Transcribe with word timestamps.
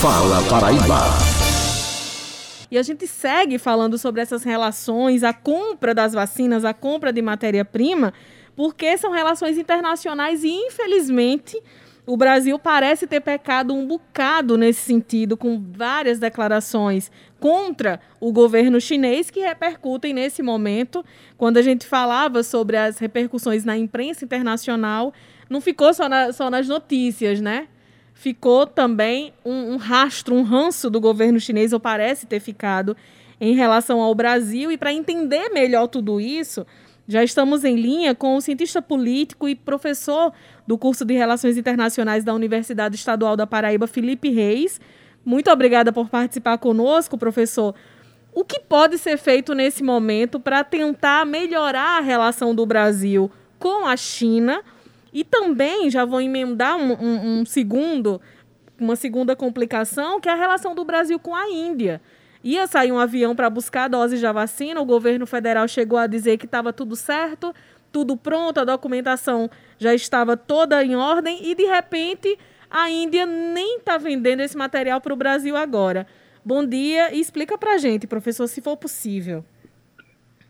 Fala 0.00 0.40
Paraíba. 0.48 1.00
E 2.70 2.78
a 2.78 2.82
gente 2.84 3.04
segue 3.08 3.58
falando 3.58 3.98
sobre 3.98 4.20
essas 4.20 4.44
relações, 4.44 5.24
a 5.24 5.32
compra 5.32 5.92
das 5.92 6.12
vacinas, 6.12 6.64
a 6.64 6.72
compra 6.72 7.12
de 7.12 7.20
matéria-prima, 7.20 8.14
porque 8.54 8.96
são 8.96 9.10
relações 9.10 9.58
internacionais 9.58 10.44
e, 10.44 10.50
infelizmente, 10.50 11.60
o 12.06 12.16
Brasil 12.16 12.60
parece 12.60 13.08
ter 13.08 13.20
pecado 13.20 13.74
um 13.74 13.88
bocado 13.88 14.56
nesse 14.56 14.82
sentido, 14.82 15.36
com 15.36 15.60
várias 15.60 16.20
declarações 16.20 17.10
contra 17.40 17.98
o 18.20 18.30
governo 18.30 18.80
chinês 18.80 19.30
que 19.32 19.40
repercutem 19.40 20.14
nesse 20.14 20.44
momento. 20.44 21.04
Quando 21.36 21.56
a 21.56 21.62
gente 21.62 21.84
falava 21.84 22.44
sobre 22.44 22.76
as 22.76 22.98
repercussões 22.98 23.64
na 23.64 23.76
imprensa 23.76 24.24
internacional, 24.24 25.12
não 25.50 25.60
ficou 25.60 25.92
só, 25.92 26.08
na, 26.08 26.32
só 26.32 26.48
nas 26.48 26.68
notícias, 26.68 27.40
né? 27.40 27.66
Ficou 28.18 28.66
também 28.66 29.32
um, 29.44 29.74
um 29.74 29.76
rastro, 29.76 30.34
um 30.34 30.42
ranço 30.42 30.90
do 30.90 31.00
governo 31.00 31.38
chinês, 31.38 31.72
ou 31.72 31.78
parece 31.78 32.26
ter 32.26 32.40
ficado, 32.40 32.96
em 33.40 33.54
relação 33.54 34.00
ao 34.00 34.12
Brasil. 34.12 34.72
E 34.72 34.76
para 34.76 34.92
entender 34.92 35.50
melhor 35.50 35.86
tudo 35.86 36.20
isso, 36.20 36.66
já 37.06 37.22
estamos 37.22 37.62
em 37.62 37.76
linha 37.76 38.16
com 38.16 38.34
o 38.34 38.40
cientista 38.40 38.82
político 38.82 39.48
e 39.48 39.54
professor 39.54 40.32
do 40.66 40.76
curso 40.76 41.04
de 41.04 41.14
Relações 41.14 41.56
Internacionais 41.56 42.24
da 42.24 42.34
Universidade 42.34 42.96
Estadual 42.96 43.36
da 43.36 43.46
Paraíba, 43.46 43.86
Felipe 43.86 44.30
Reis. 44.30 44.80
Muito 45.24 45.48
obrigada 45.48 45.92
por 45.92 46.08
participar 46.08 46.58
conosco, 46.58 47.16
professor. 47.16 47.72
O 48.34 48.44
que 48.44 48.58
pode 48.58 48.98
ser 48.98 49.16
feito 49.16 49.54
nesse 49.54 49.84
momento 49.84 50.40
para 50.40 50.64
tentar 50.64 51.24
melhorar 51.24 51.98
a 51.98 52.00
relação 52.00 52.52
do 52.52 52.66
Brasil 52.66 53.30
com 53.60 53.86
a 53.86 53.96
China? 53.96 54.60
E 55.12 55.24
também, 55.24 55.90
já 55.90 56.04
vou 56.04 56.20
emendar 56.20 56.76
um, 56.76 56.92
um, 56.92 57.40
um 57.40 57.44
segundo, 57.46 58.20
uma 58.78 58.96
segunda 58.96 59.34
complicação, 59.34 60.20
que 60.20 60.28
é 60.28 60.32
a 60.32 60.36
relação 60.36 60.74
do 60.74 60.84
Brasil 60.84 61.18
com 61.18 61.34
a 61.34 61.48
Índia. 61.48 62.00
Ia 62.42 62.66
sair 62.66 62.92
um 62.92 62.98
avião 62.98 63.34
para 63.34 63.50
buscar 63.50 63.88
doses 63.88 64.20
da 64.20 64.32
vacina, 64.32 64.80
o 64.80 64.84
governo 64.84 65.26
federal 65.26 65.66
chegou 65.66 65.98
a 65.98 66.06
dizer 66.06 66.38
que 66.38 66.46
estava 66.46 66.72
tudo 66.72 66.94
certo, 66.94 67.54
tudo 67.90 68.16
pronto, 68.16 68.60
a 68.60 68.64
documentação 68.64 69.50
já 69.78 69.94
estava 69.94 70.36
toda 70.36 70.84
em 70.84 70.94
ordem 70.94 71.38
e, 71.42 71.54
de 71.54 71.64
repente, 71.64 72.38
a 72.70 72.90
Índia 72.90 73.26
nem 73.26 73.78
está 73.78 73.96
vendendo 73.96 74.40
esse 74.40 74.56
material 74.56 75.00
para 75.00 75.12
o 75.12 75.16
Brasil 75.16 75.56
agora. 75.56 76.06
Bom 76.44 76.64
dia 76.64 77.12
e 77.14 77.20
explica 77.20 77.58
para 77.58 77.74
a 77.74 77.78
gente, 77.78 78.06
professor, 78.06 78.46
se 78.46 78.60
for 78.60 78.76
possível. 78.76 79.44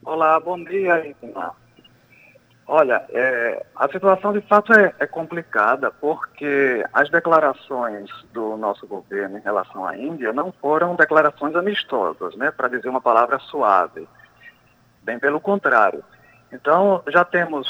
Olá, 0.04 0.38
bom 0.38 0.62
dia, 0.62 1.08
Itana. 1.08 1.52
Olha, 2.70 3.02
é, 3.08 3.64
a 3.74 3.88
situação 3.88 4.30
de 4.30 4.42
fato 4.42 4.74
é, 4.74 4.92
é, 4.98 5.06
complicada 5.06 5.90
porque 5.90 6.84
as 6.92 7.08
declarações 7.08 8.10
do 8.30 8.58
nosso 8.58 8.86
governo 8.86 9.38
em 9.38 9.40
relação 9.40 9.86
à 9.86 9.96
Índia 9.96 10.34
não 10.34 10.52
foram 10.52 10.94
declarações 10.94 11.56
amistosas, 11.56 12.36
né, 12.36 12.50
para 12.50 12.68
dizer 12.68 12.90
uma 12.90 13.00
palavra 13.00 13.38
suave. 13.38 14.06
Bem 15.02 15.18
pelo 15.18 15.40
contrário. 15.40 16.04
Então, 16.52 17.02
já 17.08 17.24
temos, 17.24 17.66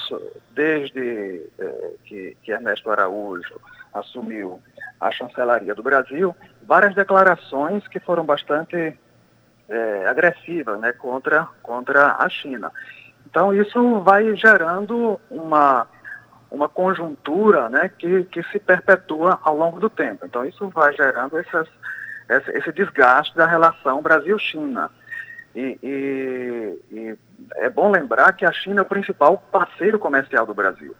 desde 0.50 1.48
é, 1.56 1.90
que, 2.04 2.36
que 2.42 2.50
Ernesto 2.50 2.90
Araújo 2.90 3.60
assumiu 3.94 4.60
a 5.00 5.12
chancelaria 5.12 5.76
do 5.76 5.82
Brasil, 5.82 6.34
várias 6.62 6.96
declarações 6.96 7.86
que 7.86 8.00
foram 8.00 8.24
bastante 8.24 8.98
é, 9.68 10.06
agressivas 10.08 10.80
né, 10.80 10.92
contra, 10.92 11.46
contra 11.62 12.16
a 12.18 12.28
China. 12.28 12.72
Então, 13.30 13.52
isso 13.52 14.00
vai 14.00 14.34
gerando 14.34 15.20
uma, 15.30 15.86
uma 16.50 16.66
conjuntura 16.66 17.68
né, 17.68 17.90
que, 17.98 18.24
que 18.24 18.42
se 18.44 18.58
perpetua 18.58 19.38
ao 19.42 19.54
longo 19.54 19.78
do 19.78 19.90
tempo. 19.90 20.24
Então, 20.24 20.46
isso 20.46 20.66
vai 20.70 20.94
gerando 20.94 21.36
essas, 21.38 21.68
esse, 22.54 22.72
desgaste 22.72 23.36
da 23.36 23.46
relação 23.46 24.00
Brasil-China. 24.00 24.90
E, 25.54 25.78
e, 25.82 26.78
e, 26.90 27.18
é 27.56 27.68
bom 27.68 27.90
lembrar 27.90 28.32
que 28.32 28.46
a 28.46 28.52
China 28.52 28.80
é 28.80 28.82
o 28.82 28.86
principal 28.86 29.36
parceiro 29.52 29.98
comercial 29.98 30.46
do 30.46 30.54
Brasil. 30.54 30.96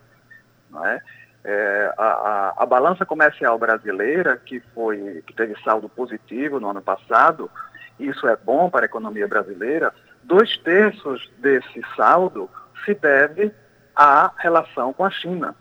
Não 0.70 0.84
é? 0.84 1.00
É, 1.44 1.94
a, 1.97 2.04
a, 2.04 2.54
a, 2.58 2.66
balança 2.66 3.06
comercial 3.06 3.58
brasileira, 3.58 4.36
que, 4.36 4.60
foi, 4.75 5.22
que 5.26 5.32
teve 5.32 5.58
saldo 5.62 5.88
positivo 5.88 6.60
no 6.60 6.69
ano 6.69 6.82
passado, 6.82 7.50
isso 7.98 8.28
é 8.28 8.36
bom 8.36 8.69
para 8.69 8.84
a 8.84 8.86
economia 8.86 9.26
brasileira, 9.26 9.94
dois 10.28 10.56
terços 10.58 11.28
desse 11.38 11.82
saldo 11.96 12.48
se 12.84 12.94
deve 12.94 13.50
à 13.96 14.30
relação 14.36 14.92
com 14.92 15.04
a 15.04 15.10
China. 15.10 15.56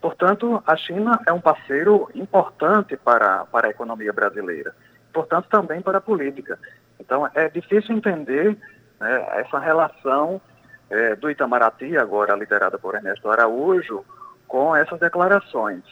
Portanto, 0.00 0.62
a 0.66 0.76
China 0.76 1.20
é 1.26 1.32
um 1.32 1.40
parceiro 1.40 2.08
importante 2.14 2.96
para, 2.96 3.44
para 3.46 3.66
a 3.66 3.70
economia 3.70 4.12
brasileira, 4.12 4.74
portanto, 5.12 5.48
também 5.50 5.82
para 5.82 5.98
a 5.98 6.00
política. 6.00 6.58
Então, 6.98 7.28
é 7.34 7.48
difícil 7.48 7.96
entender 7.96 8.56
né, 8.98 9.26
essa 9.40 9.58
relação 9.58 10.40
é, 10.88 11.16
do 11.16 11.30
Itamaraty, 11.30 11.96
agora 11.96 12.36
liderada 12.36 12.78
por 12.78 12.94
Ernesto 12.94 13.28
Araújo, 13.28 14.04
com 14.46 14.74
essas 14.74 15.00
declarações. 15.00 15.82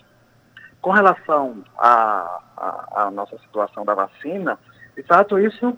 Com 0.80 0.90
relação 0.90 1.62
à, 1.76 3.10
nossa 3.12 3.36
situação 3.38 3.84
da 3.84 3.94
vacina, 3.94 4.58
de 4.96 5.02
fato, 5.02 5.38
isso 5.38 5.76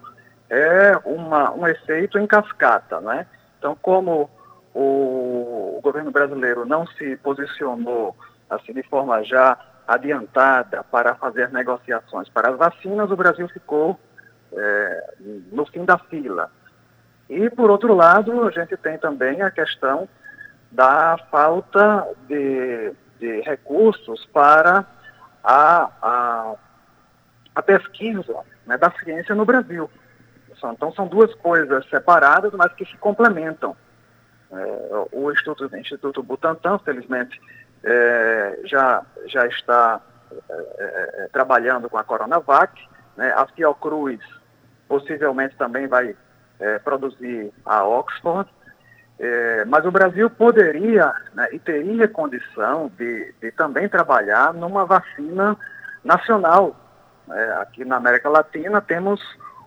é 0.53 0.97
uma, 1.03 1.51
um 1.51 1.67
efeito 1.67 2.19
em 2.19 2.27
cascata. 2.27 3.01
Né? 3.01 3.25
Então, 3.57 3.75
como 3.81 4.29
o, 4.73 5.77
o 5.77 5.81
governo 5.81 6.11
brasileiro 6.11 6.65
não 6.65 6.85
se 6.85 7.17
posicionou 7.17 8.15
assim 8.49 8.71
de 8.71 8.83
forma 8.83 9.23
já 9.23 9.57
adiantada 9.87 10.83
para 10.83 11.15
fazer 11.15 11.49
negociações 11.49 12.29
para 12.29 12.51
as 12.51 12.57
vacinas, 12.57 13.09
o 13.09 13.17
Brasil 13.17 13.47
ficou 13.49 13.99
é, 14.53 15.13
no 15.51 15.65
fim 15.65 15.83
da 15.83 15.97
fila. 15.97 16.51
E, 17.29 17.49
por 17.49 17.71
outro 17.71 17.95
lado, 17.95 18.45
a 18.45 18.51
gente 18.51 18.77
tem 18.77 18.97
também 18.97 19.41
a 19.41 19.49
questão 19.49 20.07
da 20.71 21.17
falta 21.31 22.07
de, 22.27 22.93
de 23.19 23.41
recursos 23.41 24.25
para 24.27 24.85
a, 25.43 25.89
a, 26.01 26.55
a 27.55 27.61
pesquisa 27.61 28.37
né, 28.65 28.77
da 28.77 28.91
ciência 28.91 29.33
no 29.33 29.45
Brasil. 29.45 29.89
Então, 30.71 30.93
são 30.93 31.07
duas 31.07 31.33
coisas 31.35 31.87
separadas, 31.89 32.53
mas 32.53 32.71
que 32.73 32.85
se 32.85 32.97
complementam. 32.97 33.75
É, 34.51 35.07
o 35.11 35.31
Instituto, 35.31 35.75
Instituto 35.75 36.21
Butantan, 36.21 36.77
felizmente, 36.79 37.41
é, 37.83 38.59
já, 38.65 39.03
já 39.25 39.45
está 39.47 39.99
é, 40.31 40.53
é, 40.53 41.23
é 41.23 41.27
trabalhando 41.31 41.89
com 41.89 41.97
a 41.97 42.03
Coronavac. 42.03 42.79
Né? 43.17 43.31
A 43.35 43.45
Fiocruz 43.47 44.19
possivelmente 44.87 45.55
também 45.55 45.87
vai 45.87 46.15
é, 46.59 46.79
produzir 46.79 47.51
a 47.65 47.83
Oxford. 47.83 48.49
mas 49.67 49.85
o 49.85 49.91
Brasil 49.91 50.29
poderia 50.29 51.13
né, 51.33 51.47
e 51.51 51.59
teria 51.59 52.07
condição 52.07 52.91
de, 52.97 53.33
de 53.41 53.51
também 53.51 53.89
trabalhar 53.89 54.53
numa 54.53 54.85
vacina 54.85 55.57
nacional. 56.03 56.75
aqui 57.61 57.85
na 57.85 57.95
América 57.95 58.29
Latina 58.29 58.81
temos 58.81 59.21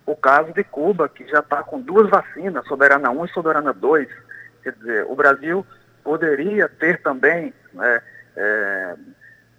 o 0.07 0.15
caso 0.15 0.53
de 0.53 0.63
Cuba, 0.63 1.09
que 1.09 1.27
já 1.27 1.41
está 1.41 1.63
com 1.65 1.81
duas 1.81 2.09
vacinas, 2.09 2.67
Soberana 2.67 3.11
1 3.11 3.25
e 3.25 3.29
Soberana 3.31 3.73
2. 3.73 4.09
Quer 4.63 4.73
dizer, 4.73 5.07
o 5.09 5.17
Brasil 5.17 5.67
poderia 6.05 6.69
ter 6.69 7.03
também 7.03 7.53
né, 7.73 8.01
é, 8.37 8.97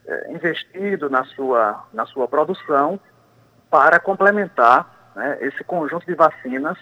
é, 0.08 0.32
investido 0.32 1.10
na 1.10 1.26
sua, 1.26 1.86
na 1.94 2.06
sua 2.06 2.28
produção 2.28 2.98
para 3.70 4.00
complementar 4.00 5.12
né, 5.14 5.38
esse 5.42 5.64
conjunto 5.66 6.06
de 6.06 6.16
vacinas 6.16 6.78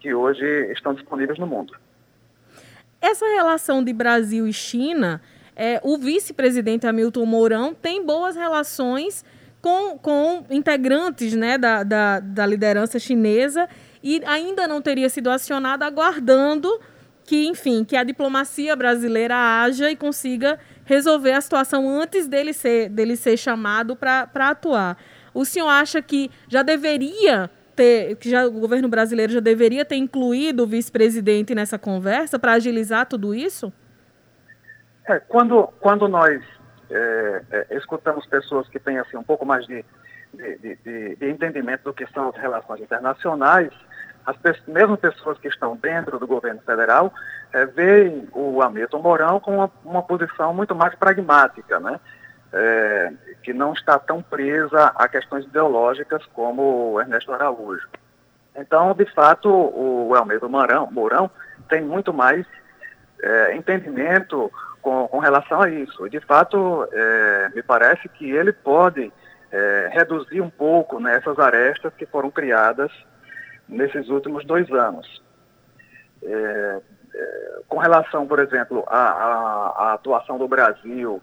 que 0.00 0.14
hoje 0.14 0.44
estão 0.72 0.94
disponíveis 0.94 1.38
no 1.38 1.46
mundo. 1.46 1.76
Essa 3.02 3.26
relação 3.26 3.84
de 3.84 3.92
Brasil 3.92 4.46
e 4.46 4.52
China, 4.52 5.20
é, 5.54 5.78
o 5.82 5.98
vice-presidente 5.98 6.86
Hamilton 6.86 7.26
Mourão 7.26 7.74
tem 7.74 8.04
boas 8.04 8.36
relações 8.36 9.24
com, 9.60 9.98
com 9.98 10.44
integrantes 10.50 11.34
né, 11.34 11.58
da, 11.58 11.82
da, 11.82 12.20
da 12.20 12.46
liderança 12.46 12.98
chinesa 12.98 13.68
e 14.02 14.22
ainda 14.24 14.66
não 14.66 14.80
teria 14.80 15.08
sido 15.08 15.30
acionada, 15.30 15.84
aguardando 15.84 16.80
que, 17.24 17.46
enfim, 17.46 17.84
que 17.84 17.96
a 17.96 18.02
diplomacia 18.02 18.74
brasileira 18.74 19.36
haja 19.36 19.90
e 19.90 19.96
consiga 19.96 20.58
resolver 20.84 21.32
a 21.32 21.40
situação 21.40 21.88
antes 21.88 22.26
dele 22.26 22.52
ser, 22.52 22.88
dele 22.88 23.16
ser 23.16 23.36
chamado 23.36 23.94
para 23.94 24.28
atuar. 24.34 24.96
O 25.32 25.44
senhor 25.44 25.68
acha 25.68 26.02
que 26.02 26.30
já 26.48 26.62
deveria 26.62 27.48
ter, 27.76 28.16
que 28.16 28.28
já, 28.28 28.46
o 28.46 28.50
governo 28.50 28.88
brasileiro 28.88 29.32
já 29.32 29.40
deveria 29.40 29.84
ter 29.84 29.96
incluído 29.96 30.64
o 30.64 30.66
vice-presidente 30.66 31.54
nessa 31.54 31.78
conversa 31.78 32.38
para 32.38 32.54
agilizar 32.54 33.06
tudo 33.06 33.34
isso? 33.34 33.72
É, 35.06 35.20
quando, 35.20 35.68
quando 35.80 36.08
nós 36.08 36.42
é, 36.90 37.42
é, 37.50 37.76
escutamos 37.76 38.26
pessoas 38.26 38.68
que 38.68 38.78
têm 38.78 38.98
assim, 38.98 39.16
um 39.16 39.22
pouco 39.22 39.46
mais 39.46 39.66
de, 39.66 39.84
de, 40.34 40.76
de, 40.76 41.16
de 41.16 41.30
entendimento 41.30 41.84
do 41.84 41.94
que 41.94 42.06
são 42.08 42.28
as 42.28 42.36
relações 42.36 42.80
internacionais, 42.80 43.70
as 44.26 44.36
mesmas 44.66 45.00
pessoas 45.00 45.38
que 45.38 45.48
estão 45.48 45.76
dentro 45.76 46.18
do 46.18 46.26
governo 46.26 46.60
federal 46.60 47.12
é, 47.52 47.64
veem 47.66 48.28
o 48.32 48.62
Hamilton 48.62 48.98
Mourão 49.00 49.40
com 49.40 49.56
uma, 49.56 49.70
uma, 49.84 50.02
posição 50.02 50.52
muito 50.52 50.74
mais 50.74 50.94
pragmática, 50.94 51.80
né? 51.80 51.98
é, 52.52 53.12
que 53.42 53.52
não 53.52 53.72
está 53.72 53.98
tão 53.98 54.22
presa 54.22 54.92
a 54.94 55.08
questões 55.08 55.44
ideológicas 55.44 56.24
como 56.26 57.00
Ernesto 57.00 57.32
Araújo. 57.32 57.88
Então, 58.56 58.92
de 58.94 59.06
fato, 59.06 59.48
o 59.48 60.14
Elmeiro 60.16 60.50
Mourão, 60.50 60.88
Mourão 60.90 61.30
tem 61.68 61.80
muito 61.80 62.12
mais 62.12 62.44
é, 63.22 63.56
entendimento 63.56 64.50
com, 64.82 65.08
com, 65.08 65.18
relação 65.18 65.60
a 65.62 65.70
isso. 65.70 66.08
De 66.08 66.20
fato, 66.20 66.88
é, 66.92 67.50
me 67.54 67.62
parece 67.62 68.08
que 68.08 68.30
ele 68.30 68.52
pode 68.52 69.12
é, 69.52 69.90
reduzir 69.92 70.40
um 70.40 70.50
pouco 70.50 71.00
nessas 71.00 71.36
né, 71.36 71.44
arestas 71.44 71.92
que 71.94 72.06
foram 72.06 72.30
criadas 72.30 72.90
nesses 73.68 74.08
últimos 74.08 74.44
dois 74.44 74.70
anos. 74.70 75.22
É, 76.22 76.80
é, 77.14 77.60
com 77.68 77.78
relação, 77.78 78.26
por 78.26 78.38
exemplo, 78.38 78.84
à, 78.86 78.98
à 79.76 79.92
atuação 79.94 80.38
do 80.38 80.48
Brasil 80.48 81.20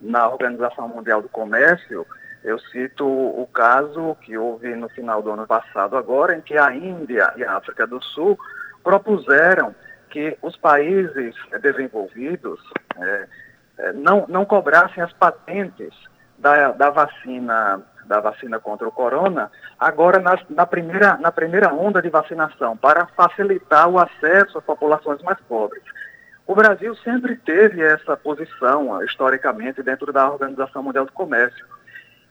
na 0.00 0.28
Organização 0.28 0.88
Mundial 0.88 1.22
do 1.22 1.28
Comércio, 1.28 2.06
eu 2.44 2.58
cito 2.58 3.06
o 3.06 3.46
caso 3.52 4.16
que 4.22 4.36
houve 4.36 4.74
no 4.74 4.88
final 4.88 5.22
do 5.22 5.30
ano 5.30 5.46
passado, 5.46 5.96
agora, 5.96 6.36
em 6.36 6.40
que 6.40 6.58
a 6.58 6.74
Índia 6.74 7.32
e 7.36 7.44
a 7.44 7.56
África 7.56 7.86
do 7.86 8.02
Sul 8.02 8.36
propuseram 8.82 9.74
que 10.10 10.36
os 10.42 10.56
países 10.56 11.34
desenvolvidos 11.60 12.60
é, 12.98 13.28
é, 13.78 13.92
não, 13.92 14.26
não 14.28 14.44
cobrassem 14.44 15.02
as 15.02 15.12
patentes 15.12 15.94
da, 16.38 16.72
da 16.72 16.90
vacina 16.90 17.82
da 18.04 18.20
vacina 18.20 18.58
contra 18.58 18.86
o 18.86 18.92
corona, 18.92 19.50
agora 19.78 20.18
na, 20.18 20.38
na, 20.50 20.66
primeira, 20.66 21.16
na 21.18 21.30
primeira 21.30 21.72
onda 21.72 22.02
de 22.02 22.08
vacinação, 22.08 22.76
para 22.76 23.06
facilitar 23.06 23.88
o 23.88 23.98
acesso 23.98 24.58
às 24.58 24.64
populações 24.64 25.22
mais 25.22 25.38
pobres. 25.42 25.82
O 26.46 26.54
Brasil 26.54 26.94
sempre 26.96 27.36
teve 27.36 27.80
essa 27.80 28.16
posição, 28.16 29.02
historicamente, 29.04 29.82
dentro 29.82 30.12
da 30.12 30.30
Organização 30.30 30.82
Mundial 30.82 31.06
do 31.06 31.12
Comércio. 31.12 31.64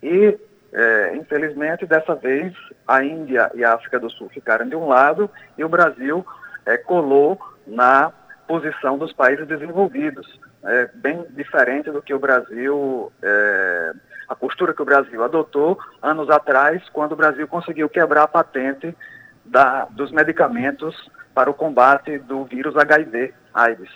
E, 0.03 0.37
é, 0.73 1.15
infelizmente, 1.15 1.85
dessa 1.85 2.13
vez, 2.15 2.53
a 2.87 3.03
Índia 3.03 3.49
e 3.55 3.63
a 3.63 3.73
África 3.73 3.99
do 3.99 4.09
Sul 4.09 4.29
ficaram 4.29 4.67
de 4.67 4.75
um 4.75 4.87
lado 4.87 5.29
e 5.57 5.63
o 5.63 5.69
Brasil 5.69 6.25
é, 6.65 6.77
colou 6.77 7.39
na 7.65 8.11
posição 8.47 8.97
dos 8.97 9.13
países 9.13 9.47
desenvolvidos, 9.47 10.27
é, 10.63 10.89
bem 10.93 11.25
diferente 11.31 11.89
do 11.89 12.01
que 12.01 12.13
o 12.13 12.19
Brasil, 12.19 13.11
é, 13.21 13.93
a 14.27 14.35
postura 14.35 14.73
que 14.73 14.81
o 14.81 14.85
Brasil 14.85 15.23
adotou 15.23 15.79
anos 16.01 16.29
atrás, 16.29 16.81
quando 16.89 17.13
o 17.13 17.15
Brasil 17.15 17.47
conseguiu 17.47 17.89
quebrar 17.89 18.23
a 18.23 18.27
patente 18.27 18.95
da, 19.43 19.85
dos 19.85 20.11
medicamentos 20.11 20.95
para 21.33 21.49
o 21.49 21.53
combate 21.53 22.19
do 22.19 22.45
vírus 22.45 22.75
HIV, 22.75 23.33
AIDS. 23.53 23.89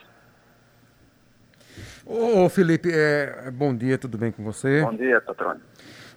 Ô, 2.06 2.48
Felipe, 2.50 2.90
é, 2.92 3.50
bom 3.52 3.76
dia, 3.76 3.98
tudo 3.98 4.18
bem 4.18 4.32
com 4.32 4.44
você? 4.44 4.82
Bom 4.82 4.96
dia, 4.96 5.20
Patrônio. 5.20 5.62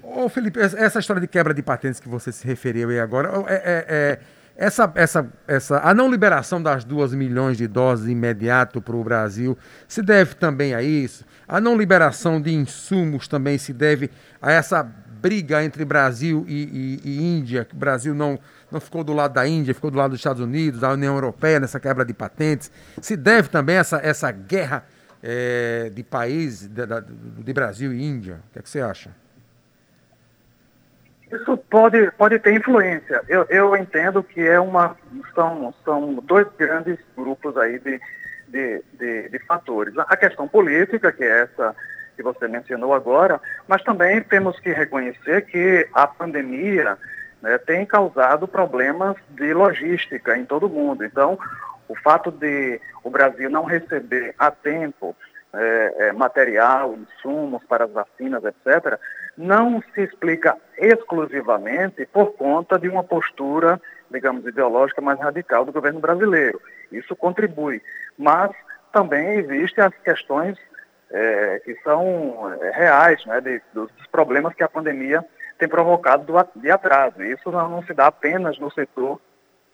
Ô, 0.03 0.29
Felipe, 0.29 0.61
essa 0.61 0.99
história 0.99 1.21
de 1.21 1.27
quebra 1.27 1.53
de 1.53 1.63
patentes 1.63 1.99
que 1.99 2.09
você 2.09 2.31
se 2.31 2.47
referiu 2.47 2.91
aí 2.91 3.01
agora, 3.01 3.31
é, 3.49 3.55
é, 3.55 3.87
é 3.89 4.21
essa, 4.59 4.91
essa, 4.97 5.33
essa, 5.47 5.79
a 5.85 5.95
não 5.95 6.11
liberação 6.11 6.61
das 6.61 6.85
duas 6.85 7.15
milhões 7.15 7.57
de 7.57 7.69
doses 7.69 8.09
imediato 8.09 8.83
para 8.83 8.97
o 8.97 9.05
Brasil 9.05 9.57
se 9.87 10.03
deve 10.03 10.35
também 10.35 10.75
a 10.75 10.83
isso? 10.83 11.25
A 11.47 11.61
não 11.61 11.77
liberação 11.79 12.41
de 12.41 12.53
insumos 12.53 13.29
também 13.29 13.57
se 13.57 13.73
deve 13.73 14.11
a 14.43 14.51
essa 14.51 14.83
briga 14.83 15.63
entre 15.63 15.85
Brasil 15.85 16.45
e, 16.49 17.01
e, 17.05 17.09
e 17.09 17.39
Índia, 17.39 17.65
que 17.65 17.75
o 17.75 17.79
Brasil 17.79 18.13
não, 18.17 18.37
não 18.69 18.81
ficou 18.81 19.05
do 19.05 19.13
lado 19.13 19.35
da 19.35 19.47
Índia, 19.47 19.73
ficou 19.73 19.93
do 19.93 19.97
lado 19.97 20.11
dos 20.11 20.19
Estados 20.19 20.43
Unidos, 20.43 20.81
da 20.81 20.91
União 20.91 21.15
Europeia 21.15 21.61
nessa 21.61 21.79
quebra 21.79 22.05
de 22.05 22.13
patentes? 22.13 22.69
Se 23.01 23.17
deve 23.17 23.49
também 23.49 23.77
a 23.77 23.81
essa, 23.81 24.01
essa 24.03 24.33
guerra 24.33 24.85
é, 25.23 25.89
de 25.95 26.03
países, 26.03 26.67
de, 26.67 26.83
de 27.45 27.53
Brasil 27.53 27.93
e 27.93 28.05
Índia? 28.05 28.41
O 28.49 28.53
que, 28.53 28.59
é 28.59 28.63
que 28.63 28.69
você 28.69 28.81
acha? 28.81 29.11
Isso 31.31 31.57
pode, 31.71 32.11
pode 32.13 32.39
ter 32.39 32.55
influência. 32.55 33.23
Eu, 33.29 33.47
eu 33.51 33.77
entendo 33.77 34.23
que 34.23 34.41
é 34.41 34.59
uma, 34.59 34.97
são, 35.35 35.75
são 35.85 36.15
dois 36.15 36.47
grandes 36.57 36.99
grupos 37.17 37.57
aí 37.57 37.79
de, 37.79 38.01
de, 38.49 38.83
de, 38.95 39.29
de 39.29 39.39
fatores. 39.41 39.95
A 39.99 40.17
questão 40.17 40.49
política, 40.49 41.13
que 41.13 41.23
é 41.25 41.43
essa 41.43 41.77
que 42.17 42.23
você 42.23 42.49
mencionou 42.49 42.95
agora, 42.95 43.41
mas 43.67 43.83
também 43.83 44.21
temos 44.23 44.59
que 44.59 44.73
reconhecer 44.73 45.43
que 45.47 45.87
a 45.93 46.07
pandemia 46.07 46.99
né, 47.43 47.59
tem 47.59 47.87
causado 47.87 48.49
problemas 48.49 49.17
de 49.31 49.53
logística 49.53 50.37
em 50.37 50.45
todo 50.45 50.67
o 50.67 50.71
mundo. 50.71 51.05
Então, 51.05 51.39
o 51.89 51.95
fato 51.95 52.31
de 52.31 52.81
o 53.05 53.11
Brasil 53.11 53.49
não 53.49 53.65
receber 53.65 54.35
a 54.39 54.51
tempo 54.51 55.15
é, 55.53 55.95
é, 56.09 56.13
material, 56.13 56.95
insumos 56.95 57.63
para 57.65 57.85
as 57.85 57.91
vacinas, 57.91 58.43
etc., 58.45 58.99
não 59.37 59.83
se 59.95 60.03
explica 60.03 60.57
exclusivamente 60.77 62.05
por 62.07 62.33
conta 62.33 62.79
de 62.79 62.89
uma 62.89 63.05
postura, 63.05 63.81
digamos, 64.11 64.45
ideológica 64.45 65.01
mais 65.01 65.19
radical 65.21 65.65
do 65.65 65.73
governo 65.73 66.01
brasileiro. 66.01 66.61
Isso 66.91 67.15
contribui. 67.15 67.81
Mas 68.19 68.51
também 68.93 69.39
existem 69.39 69.85
as 69.85 69.95
questões 69.99 70.59
é, 71.11 71.61
que 71.65 71.75
são 71.83 72.53
é, 72.61 72.71
reais, 72.71 73.25
né, 73.27 73.41
de, 73.41 73.63
dos 73.73 73.91
problemas 74.11 74.55
que 74.55 74.63
a 74.63 74.69
pandemia 74.69 75.25
tem 75.59 75.69
provocado 75.69 76.25
do, 76.25 76.61
de 76.61 76.71
atraso. 76.71 77.23
Isso 77.23 77.51
não, 77.51 77.69
não, 77.69 77.83
se 77.83 77.95
dá 77.95 78.07
apenas 78.07 78.59
no 78.59 78.71
setor 78.71 79.21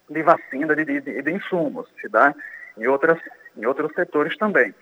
de 0.09 0.21
vacina, 0.21 0.75
de, 0.75 0.85
de, 0.85 1.21
de 1.21 1.31
insumos, 1.31 1.87
se 1.99 2.07
dá 2.07 2.33
em, 2.77 2.87
outras, 2.87 3.19
em 3.57 3.65
outros 3.65 3.91
setores 3.93 4.37
também. 4.37 4.73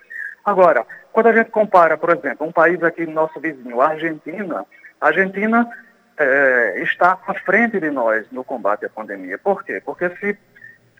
Agora, 0.44 0.86
quando 1.12 1.28
a 1.28 1.32
gente 1.32 1.50
compara, 1.50 1.96
por 1.96 2.10
exemplo, 2.10 2.46
um 2.46 2.52
país 2.52 2.82
aqui 2.82 3.06
nosso 3.06 3.40
vizinho, 3.40 3.80
a 3.80 3.88
Argentina, 3.88 4.66
a 5.00 5.06
Argentina 5.06 5.68
é, 6.18 6.82
está 6.82 7.18
à 7.26 7.34
frente 7.34 7.80
de 7.80 7.90
nós 7.90 8.26
no 8.30 8.44
combate 8.44 8.84
à 8.84 8.90
pandemia. 8.90 9.38
Por 9.38 9.64
quê? 9.64 9.80
Porque 9.84 10.10
se, 10.16 10.38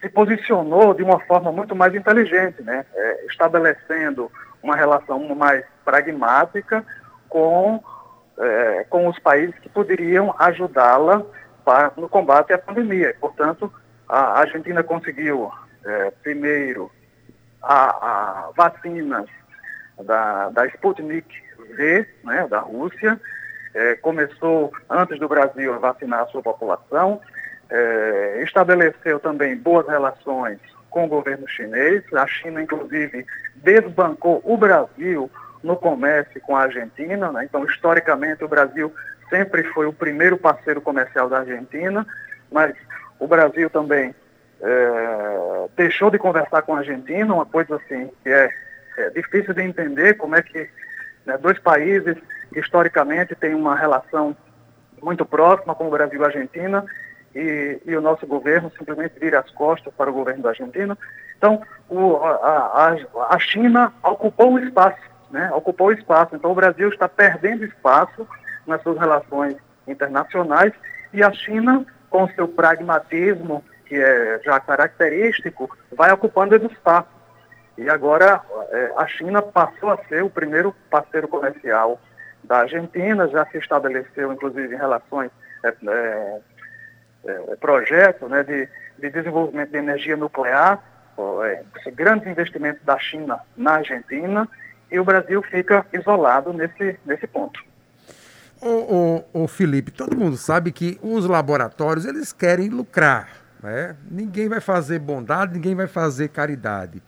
se 0.01 0.09
posicionou 0.09 0.95
de 0.95 1.03
uma 1.03 1.21
forma 1.21 1.53
muito 1.53 1.77
mais 1.77 1.95
inteligente, 1.95 2.63
né? 2.63 2.87
É, 2.95 3.27
estabelecendo 3.27 4.31
uma 4.63 4.75
relação 4.77 5.21
mais 5.35 5.65
pragmática 5.85 6.85
com, 7.29 7.83
é, 8.39 8.87
com 8.89 9.07
os 9.09 9.19
países 9.19 9.59
que 9.59 9.69
poderiam 9.69 10.35
ajudá-la 10.39 11.23
no 11.97 12.09
combate 12.09 12.53
à 12.53 12.59
pandemia. 12.59 13.15
Portanto, 13.21 13.73
a 14.09 14.41
Argentina 14.41 14.83
conseguiu, 14.83 15.51
é, 15.85 16.11
primeiro, 16.23 16.91
a, 17.67 18.47
a 18.47 18.51
vacinas 18.57 19.27
da, 20.03 20.51
da 20.51 20.67
Sputnik 20.67 21.29
V, 21.77 22.07
né, 22.25 22.47
da 22.49 22.61
Rússia, 22.61 23.21
é, 23.75 23.97
começou 23.97 24.73
antes 24.89 25.19
do 25.19 25.29
Brasil 25.29 25.75
a 25.75 25.79
vacinar 25.79 26.21
a 26.21 26.27
sua 26.27 26.43
população, 26.43 27.21
é, 27.71 28.43
estabeleceu 28.45 29.19
também 29.19 29.57
boas 29.57 29.87
relações 29.87 30.59
com 30.91 31.07
o 31.07 31.09
governo 31.09 31.49
chinês. 31.49 32.05
A 32.15 32.27
China, 32.27 32.63
inclusive, 32.63 33.27
desbancou 33.57 34.41
o 34.45 34.57
Brasil 34.57 35.31
no 35.63 35.77
comércio 35.77 36.41
com 36.43 36.57
a 36.57 36.63
Argentina. 36.63 37.33
Né? 37.33 37.47
Então, 37.47 37.65
historicamente, 37.65 38.45
o 38.45 38.49
Brasil 38.49 38.93
sempre 39.29 39.65
foi 39.73 39.87
o 39.87 39.93
primeiro 39.93 40.39
parceiro 40.39 40.81
comercial 40.81 41.29
da 41.29 41.41
Argentina, 41.41 42.07
mas 42.53 42.75
o 43.19 43.27
Brasil 43.27 43.69
também 43.71 44.15
é, 44.65 45.69
deixou 45.77 46.11
de 46.11 46.19
conversar 46.19 46.63
com 46.63 46.75
a 46.75 46.79
Argentina, 46.79 47.35
uma 47.35 47.45
coisa 47.45 47.77
assim 47.77 48.11
que 48.23 48.31
é, 48.31 48.51
é 48.97 49.11
difícil 49.11 49.53
de 49.53 49.63
entender 49.63 50.15
como 50.15 50.35
é 50.35 50.43
que 50.43 50.69
né, 51.27 51.37
dois 51.37 51.59
países 51.59 52.17
historicamente 52.57 53.35
têm 53.35 53.55
uma 53.55 53.77
relação 53.77 54.35
muito 55.03 55.27
próxima 55.27 55.75
como 55.75 55.91
o 55.91 55.93
Brasil 55.93 56.19
e 56.19 56.23
a 56.23 56.27
Argentina 56.27 56.85
e, 57.35 57.79
e, 57.85 57.97
o 57.97 58.01
nosso 58.01 58.27
governo 58.27 58.73
simplesmente 58.79 59.19
vira 59.21 59.41
as 59.41 59.51
costas 59.51 59.93
para 59.95 60.09
o 60.09 60.15
governo 60.15 60.43
da 60.43 60.51
Argentina. 60.51 60.97
Então, 61.37 61.61
o, 61.91 62.17
a, 62.17 62.97
a, 63.21 63.35
a, 63.35 63.39
China 63.39 63.93
ocupou 64.03 64.55
o 64.55 64.59
espaço, 64.59 65.03
né? 65.31 65.51
ocupou 65.53 65.89
o 65.89 65.93
espaço. 65.93 66.37
Então, 66.37 66.53
o 66.53 66.55
Brasil 66.55 66.89
está 66.89 67.09
perdendo 67.09 67.65
espaço 67.65 68.27
nas 68.67 68.81
suas 68.83 68.99
relações 68.99 69.57
internacionais 69.87 70.73
e 71.13 71.23
a 71.23 71.33
China, 71.33 71.85
com 72.09 72.29
seu 72.29 72.47
pragmatismo 72.47 73.63
que 73.87 73.97
é 73.97 74.41
já 74.45 74.59
característico, 74.61 75.77
vai 75.93 76.13
ocupando 76.13 76.55
esse 76.57 76.67
espaço. 76.67 77.09
E 77.77 77.89
agora 77.89 78.41
é, 78.71 78.93
a 78.97 79.07
China 79.07 79.43
passou 79.43 79.91
a 79.91 79.99
ser 80.05 80.23
o 80.23 80.31
primeiro 80.31 80.75
parceiro 80.91 81.27
comercial 81.29 82.01
da 82.45 82.59
Argentina, 82.59 83.27
já 83.29 83.47
se 83.47 83.59
estabeleceu, 83.59 84.33
inclusive, 84.33 84.75
em 84.75 84.79
relações, 84.79 85.31
é, 85.63 85.69
é, 85.89 86.41
é 87.27 87.57
projetos 87.57 88.31
né, 88.31 88.43
de, 88.43 88.69
de, 88.99 89.11
desenvolvimento 89.11 89.71
de 89.71 89.79
energia 89.79 90.17
nuclear, 90.17 90.83
é, 91.45 91.91
grandes 91.91 92.29
investimentos 92.29 92.83
da 92.85 92.99
China 92.99 93.41
na 93.57 93.77
Argentina, 93.77 94.49
e 94.91 94.99
o 94.99 95.05
Brasil 95.05 95.43
fica 95.43 95.87
isolado 95.93 96.53
nesse, 96.53 96.99
nesse 97.05 97.27
ponto. 97.27 97.65
Ô, 98.61 99.25
ô, 99.33 99.43
ô, 99.43 99.49
Felipe, 99.49 99.91
todo 99.91 100.17
mundo 100.17 100.37
sabe 100.37 100.71
que 100.71 100.99
os 101.03 101.27
laboratórios 101.27 102.05
eles 102.07 102.33
querem 102.33 102.69
lucrar. 102.69 103.44
Né? 103.65 103.97
Ninguém 104.11 104.47
vai 104.47 104.61
fazer 104.61 104.99
bondade, 104.99 105.55
ninguém 105.55 105.75
vai 105.75 105.87
fazer 105.87 106.29
caridade. 106.29 107.03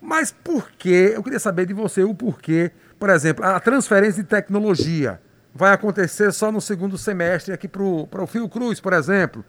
Mas 0.00 0.32
por 0.32 0.70
que? 0.70 1.12
Eu 1.14 1.22
queria 1.22 1.38
saber 1.38 1.66
de 1.66 1.74
você 1.74 2.02
o 2.02 2.14
porquê. 2.14 2.72
por 2.98 3.10
exemplo, 3.10 3.44
a 3.44 3.60
transferência 3.60 4.22
de 4.22 4.28
tecnologia 4.28 5.20
vai 5.54 5.74
acontecer 5.74 6.32
só 6.32 6.50
no 6.50 6.62
segundo 6.62 6.96
semestre 6.96 7.52
aqui 7.52 7.68
para 7.68 7.82
o 7.82 8.26
Fiocruz, 8.26 8.80
por 8.80 8.94
exemplo. 8.94 9.44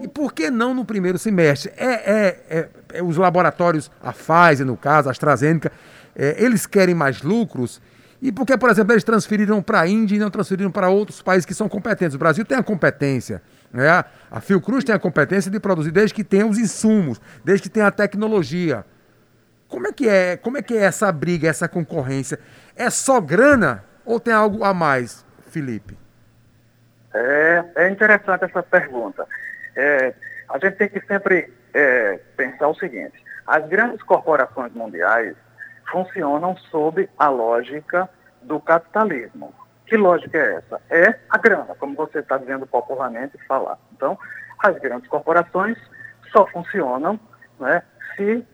E 0.00 0.08
por 0.08 0.32
que 0.32 0.50
não 0.50 0.72
no 0.72 0.86
primeiro 0.86 1.18
semestre? 1.18 1.70
É, 1.76 1.84
é, 1.86 2.40
é, 2.48 2.68
é 2.94 3.02
os 3.02 3.18
laboratórios, 3.18 3.90
a 4.02 4.14
Pfizer, 4.14 4.64
no 4.64 4.76
caso, 4.76 5.08
a 5.08 5.10
AstraZeneca, 5.10 5.70
é, 6.14 6.42
eles 6.42 6.64
querem 6.64 6.94
mais 6.94 7.20
lucros. 7.20 7.78
E 8.22 8.32
por 8.32 8.46
que, 8.46 8.56
por 8.56 8.70
exemplo, 8.70 8.94
eles 8.94 9.04
transferiram 9.04 9.60
para 9.60 9.82
a 9.82 9.86
Índia 9.86 10.16
e 10.16 10.18
não 10.18 10.30
transferiram 10.30 10.70
para 10.70 10.88
outros 10.88 11.20
países 11.20 11.44
que 11.44 11.52
são 11.52 11.68
competentes? 11.68 12.14
O 12.14 12.18
Brasil 12.18 12.44
tem 12.44 12.56
a 12.56 12.62
competência. 12.62 13.42
Né? 13.76 14.04
A 14.30 14.40
Fiocruz 14.40 14.82
tem 14.82 14.94
a 14.94 14.98
competência 14.98 15.50
de 15.50 15.60
produzir, 15.60 15.90
desde 15.90 16.14
que 16.14 16.24
tenha 16.24 16.46
os 16.46 16.58
insumos, 16.58 17.20
desde 17.44 17.64
que 17.64 17.68
tenha 17.68 17.88
a 17.88 17.90
tecnologia. 17.90 18.86
Como 19.68 19.86
é 19.86 19.92
que 19.92 20.08
é? 20.08 20.38
Como 20.38 20.56
é 20.56 20.62
que 20.62 20.74
é 20.74 20.82
essa 20.82 21.12
briga, 21.12 21.46
essa 21.46 21.68
concorrência? 21.68 22.38
É 22.74 22.88
só 22.88 23.20
grana 23.20 23.84
ou 24.02 24.18
tem 24.18 24.32
algo 24.32 24.64
a 24.64 24.72
mais, 24.72 25.26
Felipe? 25.50 25.98
É, 27.12 27.64
é 27.76 27.90
interessante 27.90 28.44
essa 28.44 28.62
pergunta. 28.62 29.26
É, 29.76 30.14
a 30.48 30.58
gente 30.58 30.76
tem 30.76 30.88
que 30.88 31.00
sempre 31.06 31.52
é, 31.74 32.18
pensar 32.34 32.68
o 32.68 32.74
seguinte: 32.74 33.22
as 33.46 33.68
grandes 33.68 34.02
corporações 34.04 34.72
mundiais 34.72 35.36
funcionam 35.92 36.56
sob 36.70 37.06
a 37.18 37.28
lógica 37.28 38.08
do 38.40 38.58
capitalismo. 38.58 39.52
Que 39.86 39.96
lógica 39.96 40.36
é 40.36 40.54
essa? 40.56 40.80
É 40.90 41.18
a 41.30 41.38
grana, 41.38 41.74
como 41.78 41.94
você 41.94 42.18
está 42.18 42.36
dizendo 42.38 42.66
popularmente 42.66 43.38
falar. 43.46 43.78
Então, 43.92 44.18
as 44.58 44.76
grandes 44.78 45.08
corporações 45.08 45.78
só 46.32 46.46
funcionam 46.46 47.18
né, 47.60 47.82
se 48.16 48.44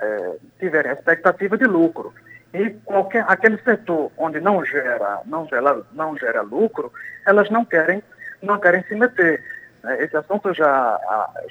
é, 0.00 0.36
tiverem 0.58 0.90
a 0.90 0.94
expectativa 0.94 1.56
de 1.56 1.64
lucro. 1.64 2.12
E 2.52 2.70
qualquer, 2.84 3.24
aquele 3.28 3.56
setor 3.62 4.10
onde 4.16 4.40
não 4.40 4.64
gera, 4.64 5.20
não 5.24 5.46
gera, 5.46 5.82
não 5.92 6.16
gera 6.18 6.42
lucro, 6.42 6.92
elas 7.24 7.48
não 7.48 7.64
querem, 7.64 8.02
não 8.42 8.58
querem 8.58 8.82
se 8.84 8.94
meter. 8.94 9.42
Né. 9.82 10.02
Esse 10.02 10.16
assunto 10.16 10.52
já, 10.52 11.00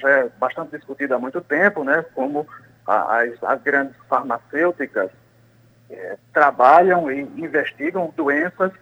já 0.00 0.10
é 0.10 0.28
bastante 0.38 0.76
discutido 0.76 1.14
há 1.14 1.18
muito 1.18 1.40
tempo, 1.40 1.82
né, 1.82 2.04
como 2.14 2.46
as, 2.86 3.42
as 3.42 3.62
grandes 3.62 3.96
farmacêuticas 4.08 5.10
é, 5.90 6.16
trabalham 6.32 7.10
e 7.10 7.20
investigam 7.20 8.12
doenças 8.16 8.72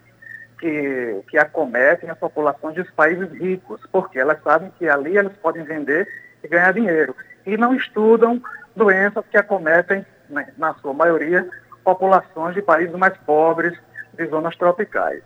que, 0.61 1.23
que 1.29 1.39
acometem 1.39 2.11
as 2.11 2.19
populações 2.19 2.75
dos 2.77 2.91
países 2.91 3.33
ricos, 3.33 3.81
porque 3.91 4.19
elas 4.19 4.41
sabem 4.43 4.71
que 4.79 4.89
ali 4.89 5.17
elas 5.17 5.37
podem 5.39 5.65
vender 5.65 6.07
e 6.45 6.49
ganhar 6.49 6.73
dinheiro. 6.73 7.17
E 7.47 7.57
não 7.57 7.75
estudam 7.75 8.41
doenças 8.77 9.25
que 9.31 9.39
acometem, 9.39 10.05
né, 10.29 10.53
na 10.59 10.75
sua 10.75 10.93
maioria, 10.93 11.49
populações 11.83 12.55
de 12.55 12.63
países 12.63 12.95
mais 12.95 13.17
pobres, 13.19 13.77
de 14.13 14.27
zonas 14.27 14.55
tropicais. 14.57 15.23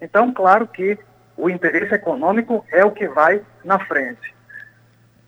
Então, 0.00 0.32
claro 0.32 0.66
que 0.66 0.98
o 1.36 1.48
interesse 1.48 1.94
econômico 1.94 2.64
é 2.70 2.84
o 2.84 2.90
que 2.90 3.08
vai 3.08 3.42
na 3.64 3.78
frente. 3.78 4.34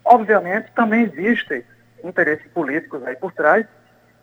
Obviamente, 0.04 0.70
também 0.74 1.04
existem 1.04 1.64
interesses 2.04 2.46
políticos 2.52 3.02
aí 3.04 3.16
por 3.16 3.32
trás, 3.32 3.66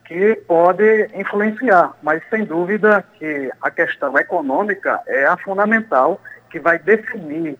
que 0.07 0.35
pode 0.47 1.09
influenciar, 1.13 1.93
mas 2.01 2.23
sem 2.29 2.45
dúvida 2.45 3.03
que 3.19 3.51
a 3.61 3.69
questão 3.69 4.17
econômica 4.17 5.01
é 5.05 5.25
a 5.25 5.35
fundamental 5.35 6.21
que 6.49 6.61
vai 6.61 6.79
definir 6.79 7.59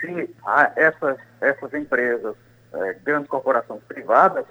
se 0.00 0.34
essas, 0.74 1.16
essas 1.40 1.72
empresas, 1.74 2.34
é, 2.74 2.96
grandes 3.04 3.28
corporações 3.28 3.80
privadas, 3.84 4.44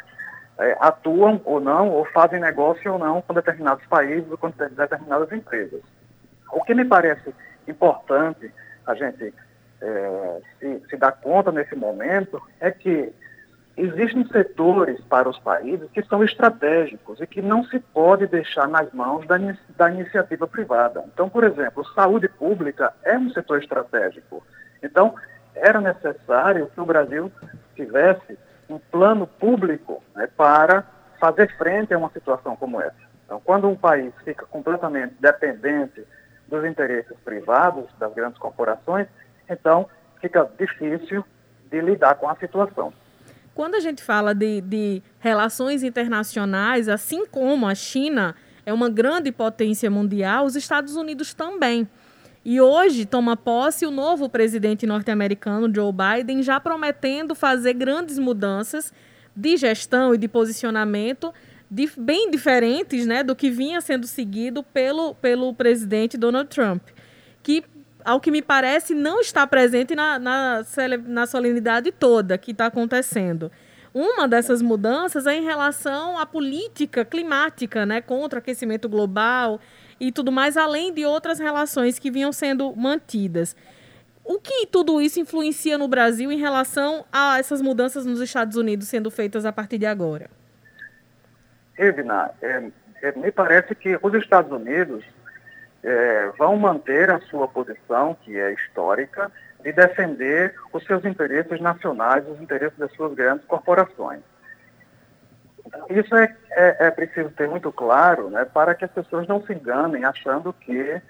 é, 0.58 0.78
atuam 0.80 1.42
ou 1.44 1.60
não, 1.60 1.90
ou 1.90 2.06
fazem 2.06 2.40
negócio 2.40 2.94
ou 2.94 2.98
não 2.98 3.22
com 3.22 3.34
determinados 3.34 3.86
países 3.88 4.32
ou 4.32 4.38
com 4.38 4.50
determinadas 4.50 5.30
empresas. 5.34 5.82
O 6.54 6.64
que 6.64 6.74
me 6.74 6.86
parece 6.86 7.36
importante 7.68 8.50
a 8.88 8.96
gente 8.96 9.34
é, 9.82 10.42
se, 10.58 10.84
se 10.90 10.96
dar 10.96 11.12
conta 11.12 11.52
nesse 11.52 11.76
momento 11.76 12.42
é 12.62 12.72
que 12.72 13.14
existem 13.78 14.26
setores 14.28 15.00
para 15.02 15.30
os 15.30 15.38
países 15.40 15.90
que 15.92 16.02
são 16.04 16.24
estratégicos 16.24 17.20
e 17.20 17.28
que 17.28 17.42
não 17.42 17.64
se 17.66 17.80
pode 17.80 18.26
deixar 18.28 18.68
nas 18.68 18.92
mãos 18.94 19.28
da, 19.28 19.38
da 19.76 19.92
iniciativa 19.92 20.48
privada. 20.48 21.04
Então, 21.14 21.30
por 21.30 21.44
exemplo, 21.44 21.86
saúde 21.94 22.30
pública 22.30 22.94
é 23.04 23.18
um 23.18 23.30
setor 23.32 23.62
estratégico. 23.62 24.42
Então, 24.82 25.16
era 25.54 25.82
necessário 25.82 26.68
que 26.68 26.80
o 26.80 26.86
Brasil 26.86 27.32
tivesse 27.76 28.38
um 28.70 28.78
plano 28.78 29.28
público 29.28 30.02
né, 30.16 30.28
para 30.38 30.84
fazer 31.20 31.56
frente 31.58 31.94
a 31.94 31.98
uma 31.98 32.10
situação 32.12 32.56
como 32.56 32.82
essa. 32.82 33.06
Então, 33.26 33.42
quando 33.44 33.68
um 33.68 33.76
país 33.76 34.14
fica 34.24 34.46
completamente 34.46 35.16
dependente 35.20 36.06
dos 36.48 36.64
interesses 36.64 37.18
privados, 37.26 37.86
das 37.98 38.14
grandes 38.14 38.38
corporações, 38.38 39.08
então 39.50 39.88
fica 40.22 40.50
difícil 40.58 41.26
de 41.70 41.82
lidar 41.82 42.16
com 42.16 42.30
a 42.30 42.36
situação. 42.36 42.94
Quando 43.56 43.76
a 43.76 43.80
gente 43.80 44.04
fala 44.04 44.36
de, 44.36 44.60
de 44.60 45.02
relações 45.18 45.82
internacionais, 45.82 46.90
assim 46.90 47.26
como 47.26 47.66
a 47.66 47.74
China 47.74 48.36
é 48.66 48.74
uma 48.74 48.90
grande 48.90 49.32
potência 49.32 49.90
mundial, 49.90 50.46
os 50.46 50.58
Estados 50.58 50.98
Unidos 50.98 51.34
também. 51.34 51.88
E 52.44 52.60
hoje 52.60 53.06
toma 53.06 53.38
posse 53.38 53.86
o 53.86 53.92
novo 53.92 54.28
presidente 54.28 54.86
norte-americano, 54.86 55.74
Joe 55.74 55.94
Biden, 55.94 56.44
já 56.44 56.60
prometendo 56.60 57.34
fazer 57.34 57.74
grandes 57.76 58.20
mudanças 58.20 58.92
de 59.34 59.56
gestão 59.56 60.14
e 60.14 60.18
de 60.18 60.28
posicionamento 60.28 61.34
de, 61.72 61.90
bem 61.98 62.30
diferentes 62.30 63.06
né, 63.06 63.24
do 63.24 63.34
que 63.38 63.50
vinha 63.50 63.80
sendo 63.80 64.06
seguido 64.06 64.64
pelo, 64.64 65.16
pelo 65.16 65.54
presidente 65.54 66.18
Donald 66.18 66.50
Trump, 66.50 66.84
que 67.42 67.64
ao 68.06 68.20
que 68.20 68.30
me 68.30 68.42
parece, 68.42 68.94
não 68.94 69.20
está 69.20 69.48
presente 69.48 69.96
na, 69.96 70.20
na, 70.20 70.64
na 71.08 71.26
solenidade 71.26 71.92
toda 71.92 72.38
que 72.38 72.52
está 72.52 72.68
acontecendo. 72.68 73.52
Uma 73.92 74.28
dessas 74.28 74.62
mudanças 74.62 75.26
é 75.26 75.36
em 75.36 75.44
relação 75.44 76.18
à 76.20 76.26
política 76.26 77.04
climática, 77.04 77.86
né, 77.86 78.02
contra 78.02 78.38
o 78.38 78.42
aquecimento 78.42 78.88
global 78.88 79.60
e 80.00 80.12
tudo 80.12 80.32
mais, 80.32 80.56
além 80.56 80.94
de 80.94 81.06
outras 81.06 81.40
relações 81.40 81.98
que 81.98 82.12
vinham 82.12 82.32
sendo 82.32 82.76
mantidas. 82.76 83.56
O 84.24 84.40
que 84.40 84.68
tudo 84.68 85.02
isso 85.02 85.20
influencia 85.20 85.78
no 85.78 85.88
Brasil 85.88 86.32
em 86.32 86.38
relação 86.38 87.06
a 87.12 87.40
essas 87.40 87.62
mudanças 87.62 88.06
nos 88.06 88.20
Estados 88.20 88.58
Unidos 88.58 88.88
sendo 88.88 89.10
feitas 89.10 89.46
a 89.46 89.52
partir 89.52 89.78
de 89.78 89.86
agora? 89.86 90.30
Edna, 91.78 92.32
é, 92.42 92.70
é, 93.02 93.12
me 93.14 93.32
parece 93.32 93.74
que 93.76 93.98
os 94.02 94.14
Estados 94.14 94.52
Unidos 94.52 95.04
é, 95.86 96.32
vão 96.38 96.58
manter 96.58 97.12
a 97.12 97.20
sua 97.22 97.48
posição, 97.48 98.18
que 98.22 98.38
é 98.38 98.52
histórica, 98.54 99.32
de 99.62 99.72
defender 99.72 100.56
os 100.74 100.84
seus 100.86 101.06
interesses 101.06 101.62
nacionais, 101.62 102.28
os 102.28 102.42
interesses 102.42 102.78
das 102.78 102.92
suas 102.94 103.14
grandes 103.14 103.46
corporações. 103.46 104.22
Isso 105.90 106.16
é, 106.16 106.36
é, 106.52 106.88
é 106.88 106.92
preciso 106.92 107.30
ter 107.30 107.48
muito 107.48 107.72
claro 107.72 108.30
né, 108.30 108.46
para 108.46 108.74
que 108.74 108.86
as 108.86 108.92
pessoas 108.92 109.28
não 109.28 109.44
se 109.46 109.54
enganem 109.54 110.06
achando 110.06 110.54
que 110.54 111.02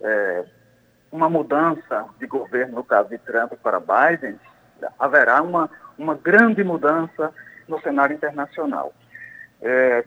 é, 0.00 0.44
uma 1.10 1.28
mudança 1.28 2.06
de 2.18 2.26
governo, 2.26 2.76
no 2.76 2.84
caso 2.84 3.08
de 3.08 3.18
Trump 3.18 3.52
para 3.62 3.80
Biden, 3.80 4.38
haverá 4.98 5.42
uma, 5.42 5.70
uma 5.96 6.14
grande 6.14 6.62
mudança 6.62 7.32
no 7.66 7.80
cenário 7.80 8.14
internacional. 8.14 8.92
É, 9.60 10.04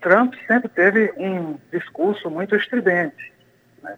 Trump 0.00 0.34
sempre 0.46 0.68
teve 0.68 1.12
um 1.16 1.58
discurso 1.70 2.30
muito 2.30 2.56
estridente, 2.56 3.33
né? 3.84 3.96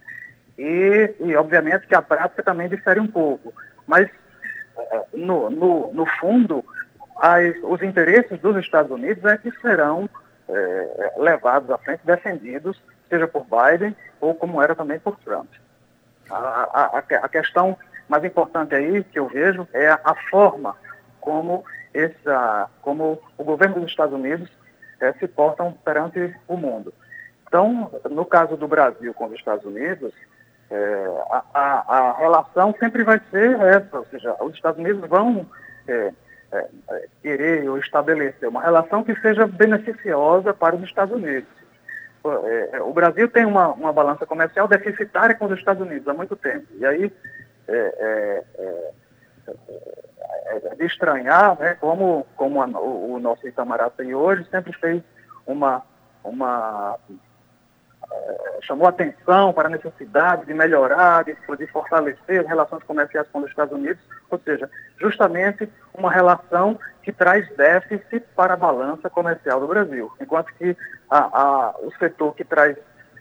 E, 0.58 1.14
e, 1.20 1.36
obviamente, 1.36 1.86
que 1.86 1.94
a 1.94 2.02
prática 2.02 2.42
também 2.42 2.68
difere 2.68 3.00
um 3.00 3.06
pouco. 3.06 3.54
Mas, 3.86 4.08
eh, 4.78 5.04
no, 5.14 5.50
no, 5.50 5.92
no 5.92 6.06
fundo, 6.18 6.64
as, 7.18 7.54
os 7.62 7.82
interesses 7.82 8.38
dos 8.40 8.56
Estados 8.56 8.90
Unidos 8.90 9.24
é 9.24 9.36
que 9.38 9.50
serão 9.60 10.08
é, 10.48 11.12
levados 11.16 11.70
à 11.70 11.78
frente, 11.78 12.00
defendidos, 12.04 12.80
seja 13.08 13.26
por 13.26 13.44
Biden 13.44 13.96
ou 14.20 14.34
como 14.34 14.62
era 14.62 14.74
também 14.74 14.98
por 14.98 15.16
Trump. 15.20 15.48
A, 16.30 16.36
a, 16.36 16.98
a 16.98 17.28
questão 17.28 17.76
mais 18.08 18.24
importante 18.24 18.74
aí 18.74 19.02
que 19.04 19.18
eu 19.18 19.28
vejo 19.28 19.66
é 19.72 19.88
a, 19.88 20.00
a 20.04 20.14
forma 20.30 20.76
como, 21.20 21.64
essa, 21.92 22.68
como 22.82 23.20
o 23.36 23.44
governo 23.44 23.80
dos 23.80 23.90
Estados 23.90 24.14
Unidos 24.14 24.50
é, 25.00 25.12
se 25.14 25.26
portam 25.26 25.72
perante 25.84 26.34
o 26.46 26.56
mundo. 26.56 26.92
Então, 27.46 27.90
no 28.10 28.24
caso 28.24 28.56
do 28.56 28.66
Brasil 28.66 29.14
com 29.14 29.26
os 29.26 29.32
Estados 29.32 29.64
Unidos, 29.64 30.12
é, 30.70 31.06
a, 31.30 31.44
a, 31.54 31.98
a, 31.98 32.18
relação 32.18 32.74
sempre 32.78 33.04
vai 33.04 33.20
ser 33.30 33.58
essa, 33.60 33.98
ou 33.98 34.06
seja, 34.06 34.36
os 34.40 34.54
Estados 34.54 34.80
Unidos 34.80 35.08
vão 35.08 35.46
é, 35.86 36.12
é, 36.52 36.66
é, 36.90 37.08
querer 37.22 37.68
ou 37.68 37.78
estabelecer 37.78 38.48
uma 38.48 38.62
relação 38.62 39.04
que 39.04 39.14
seja 39.20 39.46
beneficiosa 39.46 40.52
para 40.52 40.74
os 40.74 40.82
Estados 40.82 41.14
Unidos. 41.14 41.48
É, 42.24 42.70
é, 42.72 42.82
o 42.82 42.92
Brasil 42.92 43.28
tem 43.28 43.44
uma, 43.44 43.68
uma 43.68 43.92
balança 43.92 44.26
comercial 44.26 44.66
deficitária 44.66 45.36
com 45.36 45.46
os 45.46 45.56
Estados 45.56 45.86
Unidos 45.86 46.08
há 46.08 46.14
muito 46.14 46.34
tempo. 46.34 46.66
E 46.74 46.84
aí 46.84 47.12
é, 47.68 48.42
de 50.76 50.84
estranhar 50.84 51.58
né, 51.58 51.74
como, 51.74 52.26
como 52.36 52.60
a, 52.60 52.66
o, 52.66 53.14
o 53.14 53.20
nosso 53.20 53.46
Itamaraty 53.46 54.14
hoje 54.14 54.44
sempre 54.50 54.72
fez 54.72 55.02
uma, 55.46 55.82
uma 56.24 56.98
chamou 58.62 58.88
atenção 58.88 59.52
para 59.52 59.68
a 59.68 59.70
necessidade 59.70 60.46
de 60.46 60.54
melhorar, 60.54 61.24
de, 61.24 61.36
de 61.58 61.66
fortalecer 61.68 62.40
as 62.40 62.46
relações 62.46 62.82
comerciais 62.82 63.26
com 63.32 63.40
os 63.40 63.48
Estados 63.48 63.72
Unidos, 63.72 64.02
ou 64.30 64.38
seja, 64.38 64.68
justamente 65.00 65.68
uma 65.94 66.10
relação 66.10 66.78
que 67.02 67.12
traz 67.12 67.48
déficit 67.56 68.24
para 68.34 68.54
a 68.54 68.56
balança 68.56 69.08
comercial 69.08 69.60
do 69.60 69.68
Brasil, 69.68 70.12
enquanto 70.20 70.52
que 70.54 70.76
a, 71.08 71.18
a, 71.18 71.74
o 71.78 71.92
setor 71.98 72.34
que 72.34 72.44
traz 72.44 72.76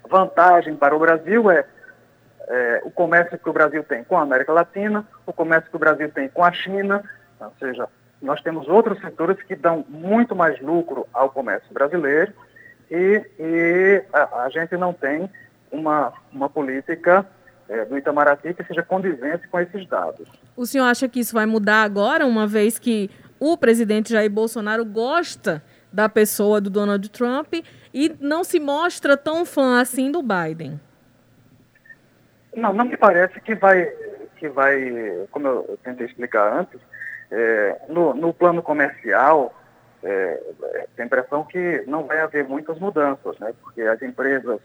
vantagem 0.10 0.76
para 0.76 0.96
o 0.96 1.00
Brasil 1.00 1.50
é, 1.52 1.66
é, 2.48 2.82
o 2.84 2.92
comércio 2.92 3.38
que 3.38 3.50
o 3.50 3.54
Brasil 3.54 3.84
tem 3.84 4.04
com 4.04 4.18
a 4.18 4.22
América 4.22 4.54
Latina, 4.54 5.06
o 5.26 5.34
comércio 5.34 5.70
que 5.70 5.76
o 5.76 5.80
Brasil 5.80 6.12
tem 6.12 6.28
com 6.30 6.44
a 6.44 6.52
China, 6.52 7.04
ou 7.40 7.54
seja, 7.60 7.88
nós 8.22 8.42
temos 8.42 8.68
outros 8.68 9.00
setores 9.00 9.42
que 9.44 9.56
dão 9.56 9.86
muito 9.88 10.36
mais 10.36 10.60
lucro 10.62 11.06
ao 11.14 11.30
comércio 11.30 11.72
brasileiro 11.74 12.34
e, 12.90 13.26
e 13.40 14.04
a, 14.14 14.44
a, 14.44 14.50
gente 14.50 14.76
não 14.78 14.94
tem 14.94 15.30
uma, 15.72 16.14
uma 16.32 16.50
política 16.50 17.26
é, 17.68 17.86
do 17.86 17.98
Itamaraty 17.98 18.54
que 18.54 18.64
seja 18.64 18.84
condizente 18.84 19.48
com 19.48 19.60
esses 19.60 19.88
dados. 19.88 20.28
O 20.56 20.66
senhor 20.66 20.86
acha 20.86 21.08
que 21.10 21.20
isso 21.20 21.34
vai 21.34 21.46
mudar 21.46 21.84
agora, 21.84 22.26
uma 22.26 22.48
vez 22.48 22.78
que 22.80 23.10
o 23.40 23.58
presidente 23.58 24.14
Jair 24.14 24.30
Bolsonaro 24.30 24.86
gosta 24.86 25.64
da 25.92 26.10
pessoa 26.10 26.60
do 26.60 26.70
Donald 26.70 27.10
Trump 27.10 27.54
e 27.94 28.16
não 28.20 28.44
se 28.44 28.60
mostra 28.60 29.16
tão 29.16 29.46
fã 29.46 29.80
assim 29.80 30.12
do 30.12 30.22
Biden? 30.22 30.80
Não, 32.56 32.74
não 32.74 32.86
me 32.86 32.98
parece 32.98 33.40
que 33.42 33.56
vai, 33.56 33.86
que 34.38 34.48
vai 34.50 35.28
como 35.32 35.48
eu 35.48 35.80
tentei 35.84 36.06
explicar 36.06 36.60
antes, 36.60 36.80
é, 37.32 37.82
no, 37.90 38.14
no, 38.14 38.34
plano 38.34 38.62
comercial, 38.62 39.54
é, 40.06 40.88
tem 40.96 41.04
a 41.04 41.06
impressão 41.06 41.44
que 41.44 41.84
não 41.88 42.04
vai 42.04 42.22
haver 42.22 42.48
muitas 42.48 42.80
mudanças, 42.80 43.38
né? 43.40 43.54
porque 43.62 43.82
as 43.82 44.02
empresas 44.02 44.60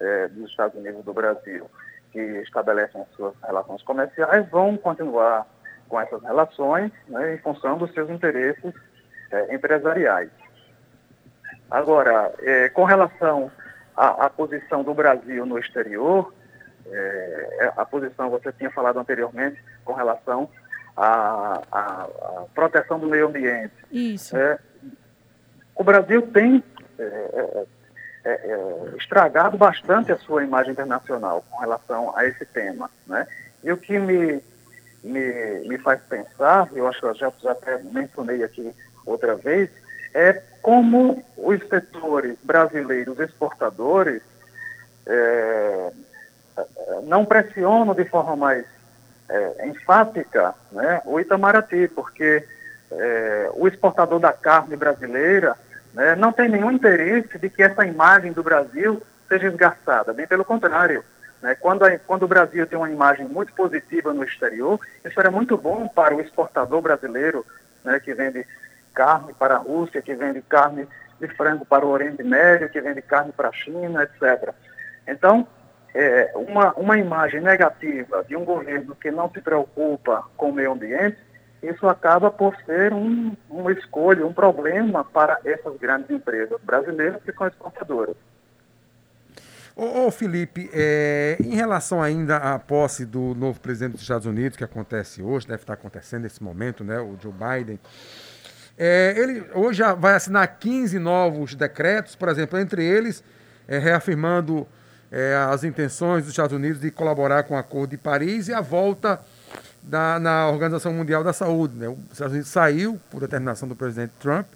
é, 0.00 0.28
dos 0.28 0.50
Estados 0.50 0.76
Unidos 0.78 1.00
e 1.00 1.04
do 1.04 1.14
Brasil 1.14 1.70
que 2.12 2.20
estabelecem 2.42 3.00
as 3.00 3.08
suas 3.14 3.34
relações 3.42 3.82
comerciais 3.82 4.48
vão 4.50 4.76
continuar 4.76 5.46
com 5.88 6.00
essas 6.00 6.22
relações 6.22 6.90
né, 7.08 7.34
em 7.34 7.38
função 7.38 7.78
dos 7.78 7.92
seus 7.92 8.10
interesses 8.10 8.74
é, 9.30 9.54
empresariais. 9.54 10.30
Agora, 11.70 12.32
é, 12.40 12.68
com 12.70 12.84
relação 12.84 13.50
à, 13.96 14.26
à, 14.26 14.30
posição 14.30 14.82
do 14.82 14.92
Brasil 14.92 15.46
no 15.46 15.58
exterior, 15.58 16.34
é, 16.86 17.72
a 17.76 17.84
posição, 17.84 18.28
você 18.28 18.52
tinha 18.52 18.70
falado 18.70 18.98
anteriormente, 18.98 19.62
com 19.84 19.92
relação 19.92 20.48
à, 20.96 21.62
à, 21.70 22.02
à 22.02 22.44
proteção 22.54 22.98
do 22.98 23.06
meio 23.06 23.28
ambiente. 23.28 23.74
Isso. 23.92 24.36
É, 24.36 24.58
o 25.80 25.82
Brasil 25.82 26.20
tem 26.20 26.62
é, 26.98 27.02
é, 27.02 27.64
é, 28.22 28.30
é, 28.32 28.96
estragado 28.98 29.56
bastante 29.56 30.12
a 30.12 30.18
sua 30.18 30.44
imagem 30.44 30.72
internacional 30.72 31.42
com 31.50 31.58
relação 31.58 32.14
a 32.14 32.26
esse 32.26 32.44
tema. 32.44 32.90
Né? 33.06 33.26
E 33.64 33.72
o 33.72 33.78
que 33.78 33.98
me, 33.98 34.42
me, 35.02 35.60
me 35.66 35.78
faz 35.78 35.98
pensar, 36.02 36.68
eu 36.74 36.86
acho 36.86 37.00
que 37.00 37.06
eu 37.06 37.14
já, 37.14 37.32
já 37.42 37.52
até 37.52 37.78
mencionei 37.78 38.44
aqui 38.44 38.74
outra 39.06 39.36
vez, 39.36 39.70
é 40.12 40.42
como 40.60 41.24
os 41.34 41.66
setores 41.66 42.36
brasileiros 42.42 43.18
exportadores 43.18 44.20
é, 45.06 45.92
não 47.04 47.24
pressionam 47.24 47.94
de 47.94 48.04
forma 48.04 48.36
mais 48.36 48.66
é, 49.30 49.66
enfática 49.66 50.54
né, 50.72 51.00
o 51.06 51.18
Itamaraty, 51.18 51.88
porque 51.88 52.46
é, 52.90 53.50
o 53.54 53.66
exportador 53.66 54.20
da 54.20 54.34
carne 54.34 54.76
brasileira 54.76 55.56
né, 55.94 56.14
não 56.16 56.32
tem 56.32 56.48
nenhum 56.48 56.70
interesse 56.70 57.38
de 57.38 57.50
que 57.50 57.62
essa 57.62 57.84
imagem 57.84 58.32
do 58.32 58.42
Brasil 58.42 59.02
seja 59.28 59.48
esgarçada, 59.48 60.12
bem 60.12 60.26
pelo 60.26 60.44
contrário. 60.44 61.04
Né, 61.42 61.54
quando, 61.54 61.84
a, 61.84 61.98
quando 61.98 62.24
o 62.24 62.28
Brasil 62.28 62.66
tem 62.66 62.78
uma 62.78 62.90
imagem 62.90 63.26
muito 63.26 63.52
positiva 63.54 64.12
no 64.12 64.24
exterior, 64.24 64.78
isso 65.04 65.18
era 65.18 65.30
muito 65.30 65.56
bom 65.56 65.88
para 65.88 66.14
o 66.14 66.20
exportador 66.20 66.80
brasileiro, 66.80 67.44
né, 67.84 67.98
que 68.00 68.12
vende 68.14 68.46
carne 68.92 69.32
para 69.34 69.54
a 69.54 69.58
Rússia, 69.58 70.02
que 70.02 70.14
vende 70.14 70.42
carne 70.42 70.86
de 71.18 71.28
frango 71.28 71.64
para 71.64 71.84
o 71.84 71.90
Oriente 71.90 72.22
Médio, 72.22 72.68
que 72.70 72.80
vende 72.80 73.02
carne 73.02 73.32
para 73.32 73.48
a 73.48 73.52
China, 73.52 74.02
etc. 74.02 74.52
Então, 75.06 75.46
é, 75.94 76.32
uma, 76.34 76.72
uma 76.74 76.98
imagem 76.98 77.40
negativa 77.40 78.24
de 78.24 78.36
um 78.36 78.44
governo 78.44 78.94
que 78.94 79.10
não 79.10 79.30
se 79.30 79.40
preocupa 79.40 80.24
com 80.36 80.50
o 80.50 80.52
meio 80.52 80.72
ambiente 80.72 81.18
isso 81.62 81.86
acaba 81.86 82.30
por 82.30 82.56
ser 82.64 82.92
um, 82.92 83.36
uma 83.48 83.72
escolha, 83.72 84.26
um 84.26 84.32
problema 84.32 85.04
para 85.04 85.38
essas 85.44 85.76
grandes 85.78 86.10
empresas 86.10 86.58
brasileiras 86.62 87.22
que 87.22 87.32
são 87.32 87.46
exportadoras. 87.46 88.16
Ô, 89.76 90.06
ô 90.06 90.10
Felipe, 90.10 90.70
é, 90.72 91.36
em 91.40 91.54
relação 91.54 92.02
ainda 92.02 92.36
à 92.36 92.58
posse 92.58 93.04
do 93.04 93.34
novo 93.34 93.60
presidente 93.60 93.92
dos 93.92 94.02
Estados 94.02 94.26
Unidos, 94.26 94.56
que 94.56 94.64
acontece 94.64 95.22
hoje, 95.22 95.46
deve 95.46 95.62
estar 95.62 95.74
acontecendo 95.74 96.22
nesse 96.22 96.42
momento, 96.42 96.82
né, 96.82 96.98
o 96.98 97.16
Joe 97.20 97.32
Biden, 97.32 97.78
é, 98.82 99.14
ele 99.14 99.44
hoje 99.54 99.78
já 99.78 99.92
vai 99.92 100.14
assinar 100.14 100.58
15 100.58 100.98
novos 100.98 101.54
decretos, 101.54 102.16
por 102.16 102.30
exemplo, 102.30 102.58
entre 102.58 102.82
eles 102.82 103.22
é, 103.68 103.78
reafirmando 103.78 104.66
é, 105.12 105.36
as 105.50 105.64
intenções 105.64 106.22
dos 106.22 106.30
Estados 106.30 106.56
Unidos 106.56 106.80
de 106.80 106.90
colaborar 106.90 107.42
com 107.42 107.54
o 107.54 107.58
Acordo 107.58 107.90
de 107.90 107.98
Paris 107.98 108.48
e 108.48 108.54
a 108.54 108.62
volta 108.62 109.20
da, 109.82 110.18
na 110.18 110.48
Organização 110.48 110.92
Mundial 110.92 111.24
da 111.24 111.32
Saúde. 111.32 111.76
Né? 111.76 111.88
Os 111.88 112.12
Estados 112.12 112.32
Unidos 112.32 112.50
saiu 112.50 113.00
por 113.10 113.20
determinação 113.20 113.68
do 113.68 113.76
presidente 113.76 114.12
Trump 114.20 114.46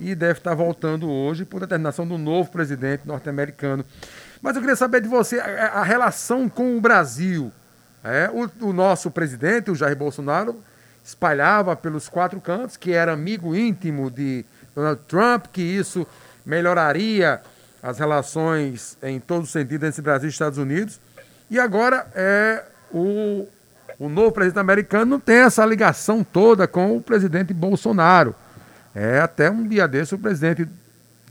e 0.00 0.14
deve 0.14 0.38
estar 0.38 0.54
voltando 0.54 1.08
hoje 1.08 1.44
por 1.44 1.60
determinação 1.60 2.06
do 2.06 2.18
novo 2.18 2.50
presidente 2.50 3.06
norte-americano. 3.06 3.84
Mas 4.40 4.56
eu 4.56 4.62
queria 4.62 4.76
saber 4.76 5.00
de 5.00 5.08
você 5.08 5.38
a, 5.38 5.80
a 5.80 5.82
relação 5.84 6.48
com 6.48 6.76
o 6.76 6.80
Brasil. 6.80 7.52
É, 8.02 8.28
o, 8.32 8.66
o, 8.66 8.72
nosso 8.72 9.10
presidente, 9.10 9.70
o 9.70 9.74
Jair 9.76 9.96
Bolsonaro, 9.96 10.62
espalhava 11.04 11.76
pelos 11.76 12.08
quatro 12.08 12.40
cantos 12.40 12.76
que 12.76 12.92
era 12.92 13.12
amigo 13.12 13.54
íntimo 13.54 14.10
de 14.10 14.44
Donald 14.74 15.00
Trump, 15.06 15.46
que 15.52 15.62
isso 15.62 16.06
melhoraria 16.44 17.40
as 17.80 17.98
relações 17.98 18.96
em 19.02 19.20
todo 19.20 19.46
sentido 19.46 19.86
entre 19.86 20.02
Brasil 20.02 20.28
e 20.28 20.32
Estados 20.32 20.58
Unidos. 20.58 21.00
E 21.48 21.60
agora 21.60 22.06
é 22.14 22.64
o 22.92 23.46
o 23.98 24.08
novo 24.08 24.32
presidente 24.32 24.60
americano 24.60 25.06
não 25.06 25.20
tem 25.20 25.36
essa 25.36 25.64
ligação 25.64 26.24
toda 26.24 26.66
com 26.66 26.96
o 26.96 27.00
presidente 27.00 27.52
Bolsonaro. 27.52 28.34
É, 28.94 29.20
até 29.20 29.50
um 29.50 29.66
dia 29.66 29.88
desse 29.88 30.14
o 30.14 30.18
presidente, 30.18 30.68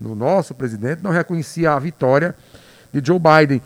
o 0.00 0.14
nosso 0.14 0.54
presidente, 0.54 1.02
não 1.02 1.10
reconhecia 1.10 1.72
a 1.72 1.78
vitória 1.78 2.34
de 2.92 3.04
Joe 3.04 3.18
Biden. 3.18 3.62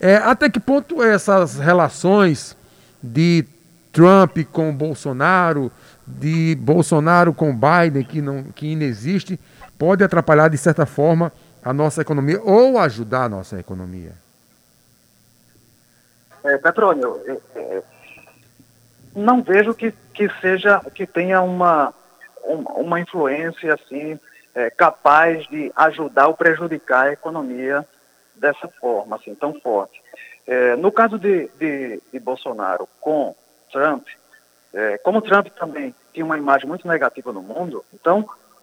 É, 0.00 0.16
até 0.16 0.48
que 0.48 0.58
ponto 0.58 1.02
essas 1.02 1.58
relações 1.58 2.56
de 3.02 3.44
Trump 3.92 4.38
com 4.50 4.74
Bolsonaro, 4.74 5.70
de 6.06 6.56
Bolsonaro 6.56 7.32
com 7.32 7.54
Biden, 7.54 8.04
que, 8.04 8.20
não, 8.20 8.44
que 8.44 8.66
inexiste, 8.66 9.38
pode 9.78 10.02
atrapalhar 10.02 10.48
de 10.48 10.58
certa 10.58 10.84
forma 10.84 11.32
a 11.62 11.72
nossa 11.72 12.02
economia 12.02 12.40
ou 12.42 12.78
ajudar 12.78 13.24
a 13.24 13.28
nossa 13.28 13.58
economia? 13.58 14.12
É, 16.44 16.58
Petrônio, 16.58 17.20
é, 17.26 17.60
é 17.60 17.82
não 19.14 19.42
vejo 19.42 19.74
que, 19.74 19.92
que 20.12 20.28
seja, 20.40 20.80
que 20.94 21.06
tenha 21.06 21.40
uma, 21.40 21.94
uma 22.44 23.00
influência 23.00 23.74
assim 23.74 24.18
é, 24.54 24.70
capaz 24.70 25.46
de 25.48 25.72
ajudar 25.74 26.28
ou 26.28 26.34
prejudicar 26.34 27.08
a 27.08 27.12
economia 27.12 27.86
dessa 28.34 28.68
forma, 28.80 29.16
assim, 29.16 29.34
tão 29.34 29.58
forte. 29.60 30.02
É, 30.46 30.76
no 30.76 30.92
caso 30.92 31.18
de, 31.18 31.48
de, 31.58 32.02
de, 32.12 32.20
Bolsonaro 32.20 32.88
com 33.00 33.34
Trump, 33.72 34.06
é, 34.72 34.98
como 34.98 35.22
Trump 35.22 35.48
também 35.58 35.94
tinha 36.12 36.24
uma 36.24 36.36
imagem 36.36 36.68
muito 36.68 36.86
negativa 36.86 37.32
no 37.32 37.42
mundo, 37.42 37.84
então, 37.92 38.18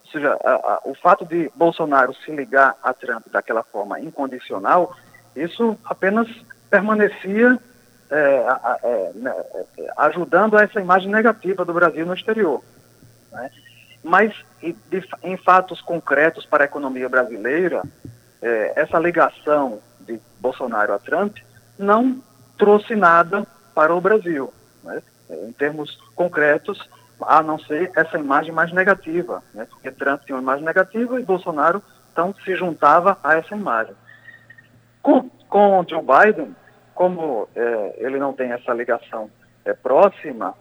ou 0.06 0.12
seja, 0.12 0.38
a, 0.44 0.52
a, 0.52 0.82
o 0.86 0.94
fato 0.94 1.26
de 1.26 1.52
Bolsonaro 1.56 2.14
se 2.14 2.32
ligar 2.32 2.78
a 2.84 2.94
Trump 2.94 3.26
daquela 3.32 3.64
forma 3.64 4.00
incondicional, 4.00 4.96
isso 5.36 5.78
apenas 5.86 6.28
permanecia 6.70 7.58
é, 8.12 8.45
é, 8.84 9.12
né, 9.15 9.34
é, 9.78 9.88
ajudando 9.97 10.58
a 10.58 10.63
essa 10.63 10.82
imagem 10.82 11.10
negativa 11.10 11.63
do 11.63 11.74
Brasil 11.74 12.06
no 12.06 12.13
exterior. 12.13 12.62
Né? 13.32 13.50
Mas, 14.04 14.34
de, 14.62 15.04
em 15.24 15.38
fatos 15.38 15.82
concretos 15.82 16.45
para 16.45 16.63
a 16.63 16.65
economia 16.65 17.08
brasileira, 17.08 17.84
é, 18.41 18.74
essa 18.76 19.00
ligação 19.00 19.80
de 20.02 20.19
Bolsonaro 20.39 20.93
a 20.93 21.00
Trump 21.00 21.38
não 21.80 22.21
trouxe 22.58 22.95
nada 22.95 23.47
para 23.74 23.95
o 23.95 24.02
Brasil, 24.02 24.54
né? 24.84 25.02
em 25.30 25.54
termos 25.54 25.97
concretos, 26.13 26.89
a 27.21 27.41
não 27.41 27.58
ser 27.60 27.91
essa 27.95 28.17
imagem 28.17 28.52
mais 28.52 28.74
negativa, 28.74 29.41
né? 29.54 29.65
porque 29.69 29.91
Trump 29.91 30.24
tinha 30.26 30.36
uma 30.36 30.41
imagem 30.41 30.65
negativa 30.65 31.19
e 31.19 31.24
Bolsonaro 31.24 31.82
então 32.12 32.36
se 32.43 32.56
juntava 32.56 33.17
a 33.24 33.36
essa 33.36 33.56
imagem. 33.56 33.95
Com, 35.02 35.30
com 35.47 35.86
Joe 35.88 36.02
Biden, 36.02 36.54
como 37.02 37.50
é, 37.56 37.96
ele 37.98 38.20
não 38.20 38.32
tem 38.32 38.52
essa 38.52 38.72
ligação 38.72 39.28
é, 39.66 39.74
próxima, 39.74 40.54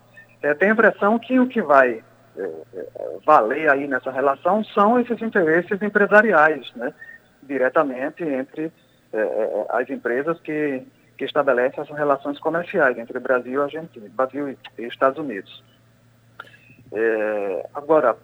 é, 0.42 0.54
tem 0.54 0.70
a 0.70 0.72
impressão 0.72 1.18
que 1.18 1.38
o 1.38 1.46
que 1.46 1.60
vai 1.60 2.02
é, 2.34 2.42
é, 2.42 2.86
valer 3.26 3.68
aí 3.68 3.86
nessa 3.86 4.10
relação 4.10 4.64
são 4.64 4.98
esses 4.98 5.20
interesses 5.20 5.82
empresariais, 5.82 6.72
né, 6.74 6.94
diretamente 7.42 8.24
entre 8.24 8.72
é, 9.12 9.66
as 9.68 9.90
empresas 9.90 10.40
que, 10.40 10.82
que 11.18 11.26
estabelecem 11.26 11.82
essas 11.82 11.94
relações 11.94 12.38
comerciais 12.38 12.96
entre 12.96 13.20
Brasil 13.20 13.62
Argentina, 13.62 14.08
Brasil 14.10 14.48
e 14.48 14.82
Estados 14.86 15.18
Unidos. 15.18 15.62
Agora, 17.74 18.16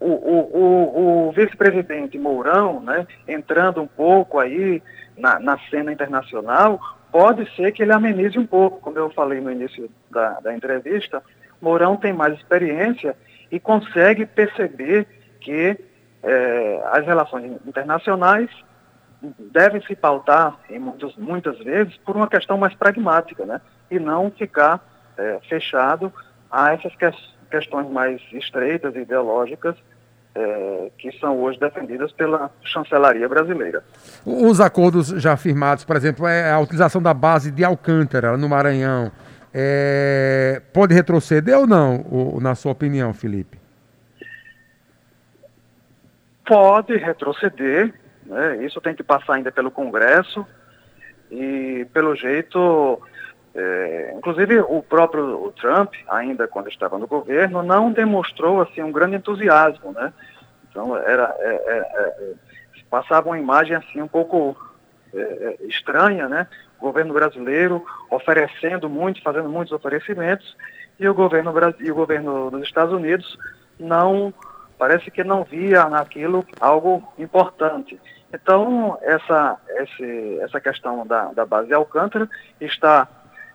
o, 0.00 0.06
o, 0.06 1.28
o, 1.28 1.32
vice-presidente 1.32 2.18
Mourão, 2.18 2.80
né, 2.80 3.06
entrando 3.28 3.82
um 3.82 3.86
pouco 3.86 4.38
aí 4.38 4.82
na, 5.16 5.38
na, 5.38 5.58
cena 5.70 5.92
internacional, 5.92 6.80
pode 7.12 7.48
ser 7.54 7.72
que 7.72 7.82
ele 7.82 7.92
amenize 7.92 8.38
um 8.38 8.46
pouco, 8.46 8.80
como 8.80 8.98
eu 8.98 9.10
falei 9.10 9.40
no 9.40 9.50
início 9.50 9.90
da, 10.10 10.40
da 10.40 10.54
entrevista, 10.54 11.22
Mourão 11.60 11.96
tem 11.96 12.12
mais 12.12 12.34
experiência 12.34 13.14
e 13.52 13.60
consegue 13.60 14.24
perceber 14.24 15.06
que 15.40 15.78
é, 16.22 16.82
as 16.92 17.04
relações 17.04 17.52
internacionais 17.66 18.48
devem 19.52 19.82
se 19.82 19.94
pautar, 19.94 20.58
em 20.70 20.78
muitos, 20.78 21.14
muitas 21.16 21.58
vezes, 21.58 21.94
por 21.98 22.16
uma 22.16 22.28
questão 22.28 22.56
mais 22.56 22.74
pragmática, 22.74 23.44
né? 23.44 23.60
e 23.90 23.98
não 23.98 24.30
ficar 24.30 24.80
é, 25.18 25.38
fechado 25.48 26.12
a 26.50 26.72
essas 26.72 26.94
que, 26.96 27.10
questões 27.50 27.90
mais 27.90 28.20
estreitas, 28.32 28.94
ideológicas, 28.94 29.76
é, 30.34 30.90
que 30.98 31.10
são 31.18 31.38
hoje 31.40 31.58
defendidas 31.58 32.12
pela 32.12 32.50
chancelaria 32.62 33.28
brasileira. 33.28 33.82
Os 34.24 34.60
acordos 34.60 35.08
já 35.08 35.36
firmados, 35.36 35.84
por 35.84 35.96
exemplo, 35.96 36.26
é 36.26 36.50
a 36.50 36.58
utilização 36.58 37.02
da 37.02 37.12
base 37.12 37.50
de 37.50 37.64
Alcântara, 37.64 38.36
no 38.36 38.48
Maranhão, 38.48 39.10
é, 39.52 40.62
pode 40.72 40.94
retroceder 40.94 41.58
ou 41.58 41.66
não, 41.66 42.38
na 42.40 42.54
sua 42.54 42.72
opinião, 42.72 43.12
Felipe? 43.12 43.58
Pode 46.46 46.96
retroceder, 46.96 47.92
né? 48.26 48.64
isso 48.64 48.80
tem 48.80 48.94
que 48.94 49.02
passar 49.02 49.34
ainda 49.34 49.52
pelo 49.52 49.70
Congresso 49.70 50.46
e, 51.30 51.86
pelo 51.92 52.14
jeito, 52.14 53.00
é, 53.54 54.14
inclusive 54.16 54.60
o 54.60 54.82
próprio 54.82 55.44
o 55.44 55.52
Trump, 55.52 55.94
ainda 56.08 56.46
quando 56.46 56.68
estava 56.68 56.98
no 56.98 57.06
governo, 57.06 57.62
não 57.62 57.90
demonstrou 57.90 58.60
assim 58.60 58.82
um 58.82 58.92
grande 58.92 59.16
entusiasmo, 59.16 59.92
né? 59.92 60.12
Então 60.70 60.96
era 60.96 61.34
é, 61.38 61.48
é, 61.48 61.78
é 61.78 62.34
passava 62.90 63.28
uma 63.28 63.38
imagem 63.38 63.76
assim 63.76 64.02
um 64.02 64.08
pouco 64.08 64.56
é, 65.14 65.20
é, 65.20 65.66
estranha, 65.66 66.28
né? 66.28 66.46
O 66.78 66.86
governo 66.86 67.12
brasileiro 67.12 67.84
oferecendo 68.10 68.88
muito, 68.88 69.22
fazendo 69.22 69.48
muitos 69.48 69.72
oferecimentos 69.72 70.56
e 70.98 71.08
o 71.08 71.14
governo 71.14 71.52
e 71.80 71.90
o 71.90 71.94
governo 71.94 72.50
dos 72.50 72.62
Estados 72.62 72.92
Unidos 72.92 73.38
não 73.78 74.32
parece 74.78 75.10
que 75.10 75.24
não 75.24 75.44
via 75.44 75.88
naquilo 75.88 76.44
algo 76.60 77.12
importante. 77.18 78.00
Então 78.32 78.98
essa 79.02 79.58
esse, 79.70 80.38
essa 80.40 80.60
questão 80.60 81.06
da, 81.06 81.32
da 81.32 81.44
base 81.44 81.72
Alcântara 81.72 82.28
está 82.60 83.08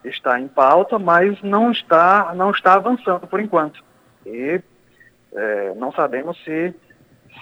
está 0.09 0.39
em 0.39 0.47
pauta, 0.47 0.97
mas 0.99 1.41
não 1.41 1.71
está, 1.71 2.33
não 2.35 2.51
está 2.51 2.73
avançando 2.73 3.27
por 3.27 3.39
enquanto. 3.39 3.83
E 4.25 4.61
é, 5.33 5.73
não 5.75 5.91
sabemos 5.91 6.37
se, 6.43 6.73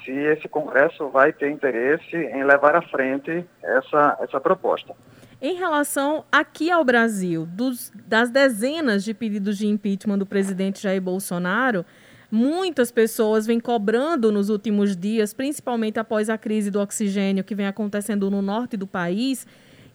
se 0.04 0.12
esse 0.12 0.48
Congresso 0.48 1.10
vai 1.10 1.32
ter 1.32 1.50
interesse 1.52 2.16
em 2.16 2.44
levar 2.44 2.76
à 2.76 2.82
frente 2.82 3.46
essa, 3.62 4.18
essa 4.22 4.40
proposta. 4.40 4.94
Em 5.42 5.56
relação 5.56 6.24
aqui 6.32 6.72
ao 6.72 6.86
Brasil, 6.86 7.46
dos, 7.46 7.92
das 8.08 8.30
dezenas 8.30 9.04
de 9.04 9.14
pedidos 9.14 9.58
de 9.58 9.68
impeachment 9.68 10.18
do 10.18 10.26
presidente 10.26 10.82
Jair 10.82 11.02
Bolsonaro, 11.02 11.86
muitas 12.32 12.92
pessoas 12.92 13.46
vêm 13.46 13.60
cobrando 13.60 14.32
nos 14.32 14.50
últimos 14.50 14.96
dias, 14.96 15.34
principalmente 15.34 16.00
após 16.00 16.30
a 16.30 16.38
crise 16.38 16.72
do 16.72 16.80
oxigênio 16.80 17.44
que 17.44 17.54
vem 17.54 17.68
acontecendo 17.68 18.32
no 18.32 18.42
norte 18.42 18.78
do 18.78 18.88
país, 18.88 19.46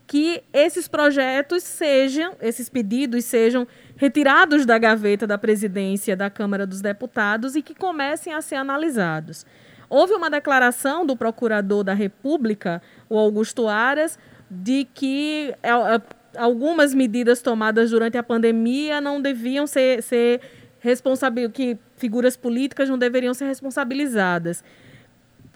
que 0.09 0.43
esses 0.55 0.89
projetos 0.89 1.63
sejam, 1.63 2.33
esses 2.41 2.71
pedidos 2.71 3.27
sejam 3.27 3.69
retirados 3.95 4.65
da 4.65 4.79
gaveta 4.79 5.27
da 5.27 5.37
presidência 5.37 6.17
da 6.17 6.31
Câmara 6.31 6.67
dos 6.67 6.81
Deputados 6.81 7.55
e 7.55 7.61
que 7.61 7.75
comecem 7.75 8.33
a 8.33 8.41
ser 8.41 8.55
analisados. 8.55 9.45
Houve 9.89 10.15
uma 10.15 10.31
declaração 10.31 11.05
do 11.05 11.15
procurador 11.15 11.85
da 11.85 11.93
República, 11.93 12.81
o 13.09 13.19
Augusto 13.19 13.69
Aras, 13.69 14.19
de 14.51 14.89
que 14.95 15.55
é, 15.63 15.69
é, 15.69 16.01
algumas 16.39 16.95
medidas 16.95 17.43
tomadas 17.43 17.91
durante 17.91 18.17
a 18.17 18.23
pandemia 18.23 19.03
não 19.03 19.21
deviam 19.21 19.67
ser, 19.67 20.03
ser 20.03 20.41
responsáveis, 20.81 21.51
que 21.53 21.77
figuras 21.99 22.35
políticas 22.35 22.89
não 22.89 22.97
deveriam 22.97 23.35
ser 23.35 23.45
responsabilizadas. 23.45 24.65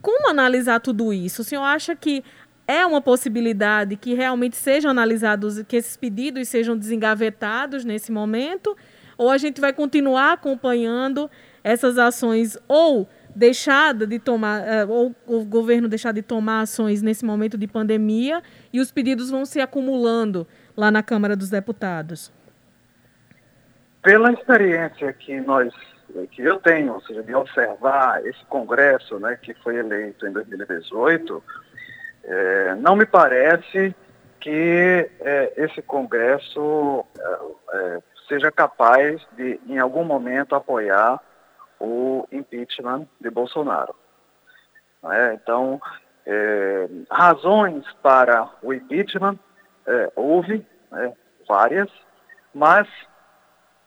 Como 0.03 0.29
analisar 0.29 0.81
tudo 0.81 1.13
isso? 1.13 1.43
O 1.43 1.45
senhor 1.45 1.63
acha 1.63 1.95
que 1.95 2.25
é 2.67 2.87
uma 2.87 3.01
possibilidade 3.01 3.97
que 3.97 4.15
realmente 4.15 4.57
sejam 4.57 4.91
analisados, 4.91 5.63
que 5.63 5.77
esses 5.77 5.97
pedidos 5.97 6.49
sejam 6.49 6.77
desengavetados 6.77 7.85
nesse 7.85 8.13
momento, 8.13 8.77
ou 9.19 9.31
a 9.31 9.39
gente 9.39 9.61
vai 9.61 9.73
continuar 9.73 10.33
acompanhando 10.33 11.31
essas 11.63 11.99
ações 11.99 12.59
ou 12.69 13.09
deixada 13.35 14.07
de 14.07 14.19
tomar, 14.19 14.67
eh, 14.67 14.85
ou 14.85 15.15
o 15.27 15.45
governo 15.45 15.89
deixar 15.89 16.13
de 16.13 16.23
tomar 16.23 16.63
ações 16.63 17.03
nesse 17.03 17.25
momento 17.25 17.57
de 17.57 17.67
pandemia 17.67 18.43
e 18.73 18.81
os 18.81 18.93
pedidos 18.93 19.31
vão 19.31 19.45
se 19.45 19.61
acumulando 19.61 20.47
lá 20.77 20.91
na 20.91 21.03
Câmara 21.03 21.35
dos 21.35 21.49
Deputados? 21.49 22.33
Pela 24.03 24.33
experiência 24.33 25.13
que 25.13 25.41
nós 25.41 25.73
que 26.31 26.43
eu 26.43 26.59
tenho, 26.59 26.93
ou 26.93 27.01
seja, 27.01 27.23
de 27.23 27.35
observar 27.35 28.25
esse 28.27 28.45
Congresso, 28.47 29.19
né, 29.19 29.39
que 29.41 29.55
foi 29.55 29.77
eleito 29.77 30.27
em 30.27 30.33
2018, 30.33 31.43
é, 32.25 32.75
não 32.77 32.97
me 32.97 33.07
parece 33.07 33.95
que 34.41 35.11
é, 35.21 35.53
esse 35.57 35.81
Congresso 35.83 37.05
é, 37.19 37.39
é, 37.75 38.03
seja 38.29 38.51
capaz 38.51 39.21
de, 39.37 39.61
em 39.67 39.79
algum 39.79 40.05
momento, 40.05 40.55
apoiar 40.55 41.21
o 41.79 42.27
impeachment 42.31 43.07
de 43.21 43.31
Bolsonaro. 43.31 43.95
É? 45.05 45.35
Então, 45.35 45.81
é, 46.27 46.89
razões 47.11 47.85
para 48.03 48.49
o 48.63 48.73
impeachment 48.73 49.39
houve 50.15 50.65
né, 50.93 51.13
várias, 51.49 51.91
mas 52.55 52.87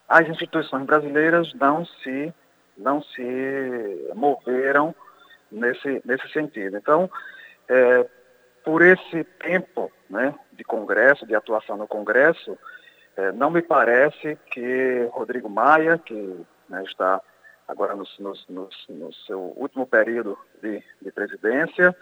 as 0.09 0.27
instituições 0.27 0.85
brasileiras 0.85 1.53
não 1.53 1.85
se 1.85 2.33
não 2.77 3.01
se 3.01 4.11
moveram 4.13 4.93
nesse 5.49 6.01
nesse 6.03 6.27
sentido. 6.33 6.75
Então, 6.75 7.09
é, 7.69 8.05
por 8.65 8.81
esse 8.81 9.23
tempo 9.39 9.91
né, 10.09 10.33
de 10.51 10.63
Congresso, 10.63 11.25
de 11.25 11.35
atuação 11.35 11.77
no 11.77 11.87
Congresso, 11.87 12.57
é, 13.15 13.31
não 13.31 13.51
me 13.51 13.61
parece 13.61 14.37
que 14.51 15.07
Rodrigo 15.11 15.47
Maia, 15.47 15.99
que 15.99 16.45
né, 16.67 16.83
está 16.83 17.21
agora 17.67 17.95
no, 17.95 18.03
no, 18.19 18.33
no, 18.49 18.69
no, 18.89 19.13
seu 19.13 19.39
último 19.55 19.85
período 19.85 20.37
de, 20.61 20.83
de 21.01 21.11
presidência, 21.11 21.95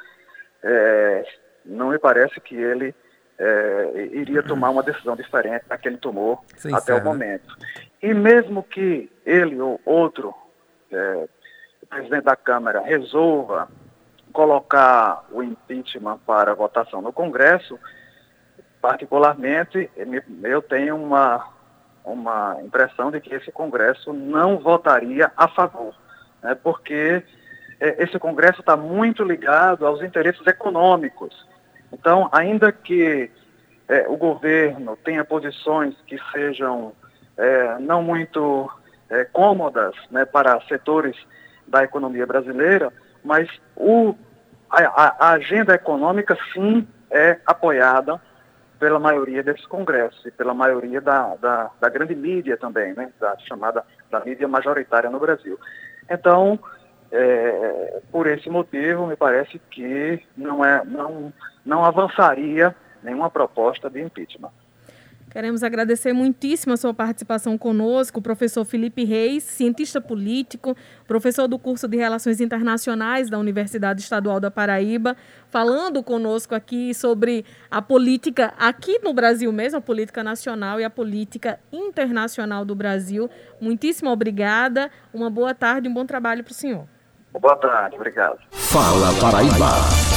é, 0.63 1.25
não 1.65 1.89
me 1.89 1.99
parece 1.99 2.39
que 2.39 2.55
ele 2.55 2.95
é, 3.37 4.09
iria 4.13 4.41
tomar 4.41 4.69
uma 4.69 4.83
decisão 4.83 5.15
diferente 5.15 5.65
da 5.67 5.77
que 5.77 5.87
ele 5.87 5.97
tomou 5.97 6.43
Sim, 6.55 6.73
até 6.73 6.93
o 6.93 7.03
momento. 7.03 7.57
E 8.01 8.13
mesmo 8.13 8.63
que 8.63 9.11
ele 9.25 9.59
ou 9.59 9.79
outro 9.85 10.33
presidente 11.89 12.23
da 12.23 12.35
Câmara 12.35 12.81
resolva 12.81 13.67
colocar 14.33 15.23
o 15.31 15.43
impeachment 15.43 16.17
para 16.25 16.55
votação 16.55 17.01
no 17.01 17.13
Congresso, 17.13 17.79
particularmente, 18.81 19.89
eu 20.43 20.61
tenho 20.61 20.97
uma, 20.97 21.47
uma 22.03 22.57
impressão 22.61 23.11
de 23.11 23.21
que 23.21 23.33
esse 23.33 23.51
Congresso 23.51 24.11
não 24.11 24.57
votaria 24.57 25.31
a 25.37 25.47
favor, 25.47 25.95
né, 26.41 26.55
porque 26.55 27.23
é, 27.79 28.03
esse 28.03 28.17
Congresso 28.17 28.59
está 28.61 28.75
muito 28.75 29.23
ligado 29.23 29.85
aos 29.85 30.01
interesses 30.01 30.45
econômicos. 30.47 31.47
Então, 31.91 32.27
ainda 32.31 32.71
que 32.71 33.29
é, 33.87 34.07
o 34.07 34.17
governo 34.17 34.97
tenha 34.97 35.23
posições 35.23 35.95
que 36.07 36.19
sejam 36.31 36.93
é, 37.37 37.77
não 37.79 38.01
muito 38.01 38.69
é, 39.09 39.25
cômodas 39.25 39.95
né, 40.09 40.25
para 40.25 40.59
setores 40.61 41.15
da 41.67 41.83
economia 41.83 42.25
brasileira, 42.25 42.91
mas 43.23 43.49
o, 43.75 44.15
a, 44.69 45.27
a, 45.27 45.31
agenda 45.31 45.73
econômica 45.73 46.37
sim 46.53 46.87
é 47.09 47.39
apoiada 47.45 48.19
pela 48.79 48.99
maioria 48.99 49.41
desses 49.41 49.65
congressos 49.65 50.25
e 50.25 50.31
pela 50.31 50.53
maioria 50.53 50.99
da, 50.99 51.35
da, 51.35 51.71
da, 51.79 51.89
grande 51.89 52.15
mídia 52.15 52.57
também, 52.57 52.93
né, 52.93 53.11
da 53.19 53.37
chamada 53.39 53.83
da 54.11 54.19
mídia 54.19 54.47
majoritária 54.47 55.09
no 55.09 55.19
Brasil. 55.19 55.57
Então, 56.09 56.59
é, 57.11 58.01
por 58.11 58.27
esse 58.27 58.49
motivo, 58.49 59.07
me 59.07 59.15
parece 59.15 59.59
que 59.71 60.21
não, 60.35 60.65
é, 60.65 60.83
não, 60.83 61.31
não 61.65 61.85
avançaria 61.85 62.75
nenhuma 63.01 63.29
proposta 63.29 63.89
de 63.89 64.01
impeachment. 64.01 64.51
Queremos 65.33 65.63
agradecer 65.63 66.13
muitíssimo 66.13 66.75
a 66.75 66.77
sua 66.77 66.93
participação 66.93 67.57
conosco, 67.57 68.19
o 68.19 68.21
professor 68.21 68.63
Felipe 68.63 69.03
Reis, 69.03 69.41
cientista 69.41 69.99
político, 69.99 70.77
professor 71.07 71.47
do 71.47 71.57
curso 71.57 71.87
de 71.87 71.97
Relações 71.97 72.39
Internacionais 72.39 73.31
da 73.31 73.39
Universidade 73.39 73.99
Estadual 73.99 74.39
da 74.39 74.51
Paraíba, 74.51 75.17
falando 75.49 76.03
conosco 76.03 76.53
aqui 76.53 76.93
sobre 76.93 77.43
a 77.71 77.81
política 77.81 78.53
aqui 78.59 78.99
no 79.03 79.11
Brasil 79.11 79.51
mesmo, 79.51 79.79
a 79.79 79.81
política 79.81 80.23
nacional 80.23 80.79
e 80.79 80.83
a 80.83 80.89
política 80.89 81.59
internacional 81.71 82.63
do 82.63 82.75
Brasil. 82.75 83.27
Muitíssimo 83.59 84.11
obrigada, 84.11 84.91
uma 85.11 85.31
boa 85.31 85.55
tarde 85.55 85.87
e 85.87 85.89
um 85.89 85.93
bom 85.95 86.05
trabalho 86.05 86.43
para 86.43 86.51
o 86.51 86.53
senhor. 86.53 86.85
Boa 87.31 87.55
tarde, 87.55 87.95
obrigado. 87.95 88.37
Fala 88.51 89.11
Paraíba. 89.19 90.12